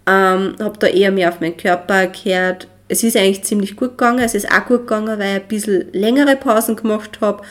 Ähm, 0.07 0.55
habe 0.59 0.77
da 0.79 0.87
eher 0.87 1.11
mehr 1.11 1.29
auf 1.29 1.41
meinen 1.41 1.57
Körper 1.57 2.07
gehört, 2.07 2.67
es 2.91 3.03
ist 3.03 3.15
eigentlich 3.15 3.43
ziemlich 3.43 3.77
gut 3.77 3.91
gegangen. 3.91 4.19
Es 4.19 4.35
ist 4.35 4.51
auch 4.51 4.65
gut 4.65 4.81
gegangen, 4.81 5.17
weil 5.17 5.37
ich 5.37 5.41
ein 5.43 5.47
bisschen 5.47 5.85
längere 5.93 6.35
Pausen 6.35 6.75
gemacht 6.75 7.19
habe. 7.21 7.41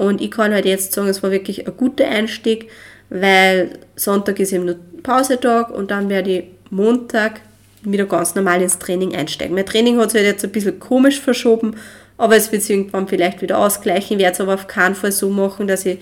Und 0.00 0.22
ich 0.22 0.30
kann 0.30 0.54
halt 0.54 0.64
jetzt 0.64 0.94
sagen, 0.94 1.08
es 1.08 1.22
war 1.22 1.30
wirklich 1.30 1.66
ein 1.66 1.76
guter 1.76 2.08
Einstieg, 2.08 2.70
weil 3.10 3.80
Sonntag 3.96 4.40
ist 4.40 4.50
eben 4.50 4.64
nur 4.64 4.76
Pausetag 5.02 5.68
und 5.68 5.90
dann 5.90 6.08
werde 6.08 6.38
ich 6.38 6.44
Montag 6.70 7.42
wieder 7.82 8.06
ganz 8.06 8.34
normal 8.34 8.62
ins 8.62 8.78
Training 8.78 9.14
einsteigen. 9.14 9.54
Mein 9.54 9.66
Training 9.66 9.98
hat 9.98 10.12
sich 10.12 10.22
halt 10.22 10.32
jetzt 10.32 10.42
ein 10.42 10.52
bisschen 10.52 10.80
komisch 10.80 11.20
verschoben, 11.20 11.76
aber 12.16 12.34
es 12.34 12.50
wird 12.50 12.62
sich 12.62 12.76
irgendwann 12.76 13.08
vielleicht 13.08 13.42
wieder 13.42 13.58
ausgleichen. 13.58 14.16
Ich 14.16 14.22
werde 14.22 14.32
es 14.32 14.40
aber 14.40 14.54
auf 14.54 14.68
keinen 14.68 14.94
Fall 14.94 15.12
so 15.12 15.28
machen, 15.28 15.66
dass 15.68 15.84
ich 15.84 15.98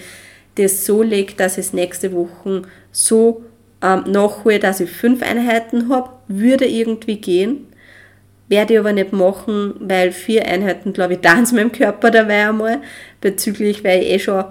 das 0.55 0.87
so 0.87 1.03
lege, 1.03 1.35
dass 1.35 1.59
ich 1.59 1.67
es 1.67 1.73
nächste 1.73 2.13
Woche 2.13 2.63
so 2.93 3.43
ähm, 3.83 4.05
nachhole, 4.07 4.61
dass 4.61 4.79
ich 4.79 4.91
fünf 4.91 5.25
Einheiten 5.25 5.89
habe. 5.89 6.11
Würde 6.29 6.67
irgendwie 6.67 7.17
gehen. 7.17 7.67
Werde 8.49 8.75
ich 8.75 8.79
aber 8.79 8.93
nicht 8.93 9.13
machen, 9.13 9.75
weil 9.79 10.13
vier 10.13 10.47
Einheiten, 10.47 10.93
glaube 10.93 11.15
ich, 11.15 11.21
in 11.25 11.57
meinem 11.57 11.73
Körper 11.73 12.11
dabei 12.11 12.49
einmal, 12.49 12.81
bezüglich, 13.21 13.85
weil 13.85 14.03
ich 14.03 14.09
eh 14.09 14.19
schon 14.19 14.45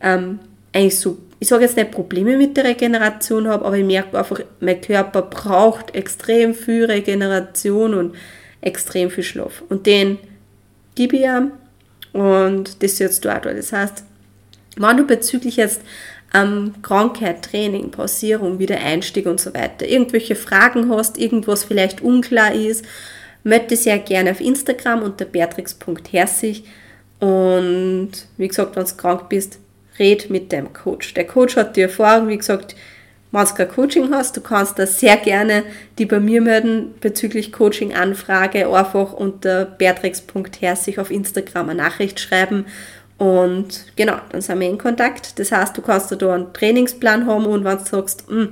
ähm, 0.00 0.38
eigentlich 0.72 0.98
so, 0.98 1.18
ich 1.38 1.48
sage 1.48 1.64
jetzt 1.64 1.76
nicht 1.76 1.90
Probleme 1.90 2.36
mit 2.36 2.56
der 2.56 2.64
Regeneration 2.64 3.48
habe, 3.48 3.64
aber 3.64 3.76
ich 3.76 3.84
merke 3.84 4.18
einfach, 4.18 4.40
mein 4.60 4.80
Körper 4.80 5.22
braucht 5.22 5.94
extrem 5.94 6.54
viel 6.54 6.86
Regeneration 6.86 7.94
und 7.94 8.14
extrem 8.60 9.10
viel 9.10 9.24
Schlaf. 9.24 9.62
Und 9.68 9.86
den 9.86 10.18
gebe 10.94 11.16
ich 11.16 11.24
ihm 11.24 11.52
und 12.12 12.82
das 12.82 12.98
jetzt 12.98 13.24
da. 13.24 13.38
Das 13.40 13.72
heißt, 13.72 14.04
wenn 14.76 14.96
du 14.96 15.06
bezüglich 15.06 15.56
jetzt 15.56 15.82
ähm, 16.32 16.74
Krankheit, 16.82 17.42
Training, 17.42 17.90
Pausierung, 17.90 18.58
Wiedereinstieg 18.58 19.26
und 19.26 19.40
so 19.40 19.54
weiter, 19.54 19.86
irgendwelche 19.86 20.34
Fragen 20.34 20.90
hast, 20.90 21.18
irgendwas 21.18 21.64
vielleicht 21.64 22.00
unklar 22.00 22.54
ist, 22.54 22.84
Möchte 23.44 23.76
sehr 23.76 23.98
gerne 23.98 24.32
auf 24.32 24.40
Instagram 24.40 25.02
unter 25.02 25.24
beatrix.herzig. 25.24 26.64
Und 27.20 28.10
wie 28.36 28.48
gesagt, 28.48 28.76
wenn 28.76 28.84
du 28.84 28.96
krank 28.96 29.28
bist, 29.28 29.58
red 29.98 30.30
mit 30.30 30.52
deinem 30.52 30.72
Coach. 30.72 31.14
Der 31.14 31.26
Coach 31.26 31.56
hat 31.56 31.76
die 31.76 31.82
Erfahrung, 31.82 32.28
wie 32.28 32.38
gesagt, 32.38 32.74
wenn 33.30 33.44
du 33.44 33.54
kein 33.54 33.68
Coaching 33.68 34.10
hast, 34.12 34.36
du 34.36 34.40
kannst 34.40 34.78
da 34.78 34.86
sehr 34.86 35.16
gerne 35.16 35.64
die 35.98 36.06
bei 36.06 36.20
mir 36.20 36.40
melden 36.40 36.94
bezüglich 37.00 37.52
Coaching-Anfrage, 37.52 38.68
einfach 38.68 39.12
unter 39.12 39.64
beatrix.herzig 39.64 40.98
auf 40.98 41.10
Instagram 41.10 41.68
eine 41.68 41.82
Nachricht 41.82 42.20
schreiben 42.20 42.66
und 43.18 43.86
genau, 43.96 44.16
dann 44.30 44.40
sind 44.40 44.60
wir 44.60 44.68
in 44.68 44.78
Kontakt. 44.78 45.38
Das 45.38 45.52
heißt, 45.52 45.76
du 45.76 45.82
kannst 45.82 46.10
da 46.10 46.34
einen 46.34 46.52
Trainingsplan 46.52 47.26
haben 47.26 47.46
und 47.46 47.64
wenn 47.64 47.78
du 47.78 47.84
sagst, 47.84 48.28
mh, 48.28 48.36
hm, 48.36 48.50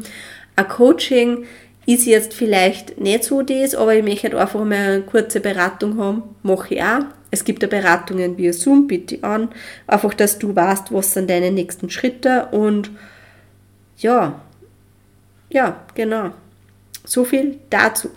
ein 0.54 0.68
Coaching 0.68 1.44
ist 1.86 2.06
jetzt 2.06 2.34
vielleicht 2.34 3.00
nicht 3.00 3.24
so 3.24 3.42
das, 3.42 3.74
aber 3.74 3.94
ich 3.94 4.04
möchte 4.04 4.38
einfach 4.38 4.64
mal 4.64 4.74
eine 4.74 5.02
kurze 5.02 5.40
Beratung 5.40 5.98
haben, 5.98 6.22
mache 6.42 6.74
ich 6.74 6.82
auch. 6.82 7.04
Es 7.30 7.44
gibt 7.44 7.62
ja 7.62 7.68
Beratungen 7.68 8.36
via 8.36 8.52
Zoom, 8.52 8.86
bitte 8.86 9.22
an. 9.22 9.48
Einfach, 9.86 10.14
dass 10.14 10.38
du 10.38 10.54
weißt, 10.54 10.92
was 10.92 11.14
sind 11.14 11.30
deine 11.30 11.50
nächsten 11.50 11.88
Schritte 11.88 12.48
und 12.52 12.90
ja, 13.96 14.40
ja, 15.48 15.84
genau. 15.94 16.30
So 17.04 17.24
viel 17.24 17.58
dazu. 17.70 18.10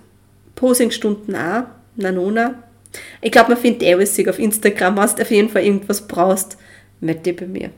Posingstunden 0.55 1.35
auch, 1.35 1.63
Nanona. 1.95 2.63
Ich 3.21 3.31
glaube, 3.31 3.51
man 3.51 3.57
findet 3.61 3.83
eh 3.83 4.29
auf 4.29 4.39
Instagram, 4.39 4.95
du 4.95 5.01
auf 5.01 5.31
jeden 5.31 5.49
Fall 5.49 5.63
irgendwas 5.63 6.07
brauchst, 6.07 6.57
melde 7.01 7.21
dich 7.21 7.35
bei 7.35 7.47
mir. 7.47 7.71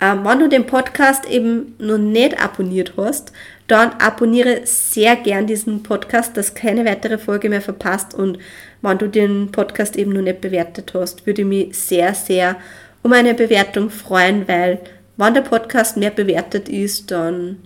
Ähm, 0.00 0.24
wenn 0.24 0.38
du 0.38 0.48
den 0.48 0.66
Podcast 0.66 1.28
eben 1.30 1.74
noch 1.78 1.98
nicht 1.98 2.42
abonniert 2.42 2.94
hast, 2.96 3.32
dann 3.66 3.90
abonniere 3.98 4.60
sehr 4.64 5.16
gern 5.16 5.46
diesen 5.46 5.82
Podcast, 5.82 6.36
dass 6.36 6.54
keine 6.54 6.84
weitere 6.84 7.18
Folge 7.18 7.48
mehr 7.48 7.60
verpasst. 7.60 8.14
Und 8.14 8.38
wenn 8.82 8.98
du 8.98 9.08
den 9.08 9.50
Podcast 9.50 9.96
eben 9.96 10.12
noch 10.12 10.22
nicht 10.22 10.40
bewertet 10.40 10.92
hast, 10.94 11.26
würde 11.26 11.42
ich 11.42 11.48
mich 11.48 11.76
sehr, 11.78 12.14
sehr 12.14 12.56
um 13.02 13.12
eine 13.12 13.34
Bewertung 13.34 13.90
freuen, 13.90 14.46
weil 14.46 14.80
wenn 15.16 15.34
der 15.34 15.40
Podcast 15.40 15.96
mehr 15.96 16.10
bewertet 16.10 16.68
ist, 16.68 17.10
dann 17.10 17.58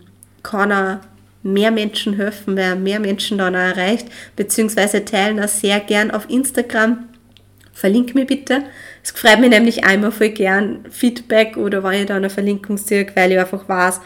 kann 0.43 0.71
er 0.71 1.01
mehr 1.43 1.71
Menschen 1.71 2.17
helfen, 2.17 2.57
weil 2.57 2.65
er 2.65 2.77
mehr 2.77 3.01
Menschen 3.01 3.39
dann 3.39 3.57
auch 3.57 3.59
erreicht, 3.59 4.09
beziehungsweise 4.37 5.05
teilen 5.05 5.41
auch 5.41 5.49
sehr 5.49 5.81
gern 5.81 6.11
auf 6.11 6.29
Instagram. 6.29 7.09
Verlink 7.73 8.15
mich 8.15 8.27
bitte. 8.27 8.65
Es 9.03 9.11
freut 9.13 9.41
mich 9.41 9.51
nämlich 9.51 9.85
einmal 9.85 10.13
voll 10.13 10.31
gern 10.31 10.85
Feedback 10.91 11.57
oder 11.57 11.83
wenn 11.83 12.01
ich 12.01 12.07
da 12.07 12.17
eine 12.17 12.29
Verlinkung 12.29 12.77
sehe, 12.77 13.07
weil 13.15 13.33
ich 13.33 13.39
einfach 13.39 13.69
weiß, 13.69 14.01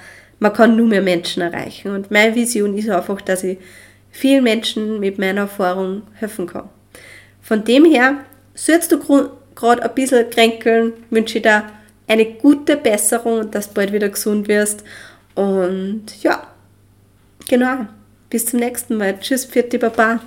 man 0.44 0.52
kann 0.52 0.76
nur 0.76 0.86
mehr 0.86 1.00
Menschen 1.00 1.40
erreichen. 1.40 1.94
Und 1.94 2.10
meine 2.10 2.34
Vision 2.34 2.76
ist 2.76 2.90
einfach, 2.90 3.22
dass 3.22 3.42
ich 3.44 3.56
vielen 4.10 4.44
Menschen 4.44 5.00
mit 5.00 5.18
meiner 5.18 5.42
Erfahrung 5.42 6.02
helfen 6.12 6.46
kann. 6.46 6.68
Von 7.40 7.64
dem 7.64 7.86
her, 7.86 8.18
sollst 8.54 8.92
du 8.92 8.98
gerade 9.54 9.82
ein 9.82 9.94
bisschen 9.94 10.28
kränkeln, 10.28 10.92
wünsche 11.08 11.38
ich 11.38 11.44
dir 11.44 11.64
eine 12.06 12.26
gute 12.26 12.76
Besserung 12.76 13.38
und 13.38 13.54
dass 13.54 13.68
du 13.68 13.74
bald 13.74 13.94
wieder 13.94 14.10
gesund 14.10 14.46
wirst. 14.46 14.84
Und 15.34 16.04
ja, 16.22 16.46
genau. 17.48 17.86
Bis 18.28 18.44
zum 18.44 18.60
nächsten 18.60 18.98
Mal. 18.98 19.18
Tschüss, 19.18 19.46
Pfiat 19.46 19.80
Baba. 19.80 20.20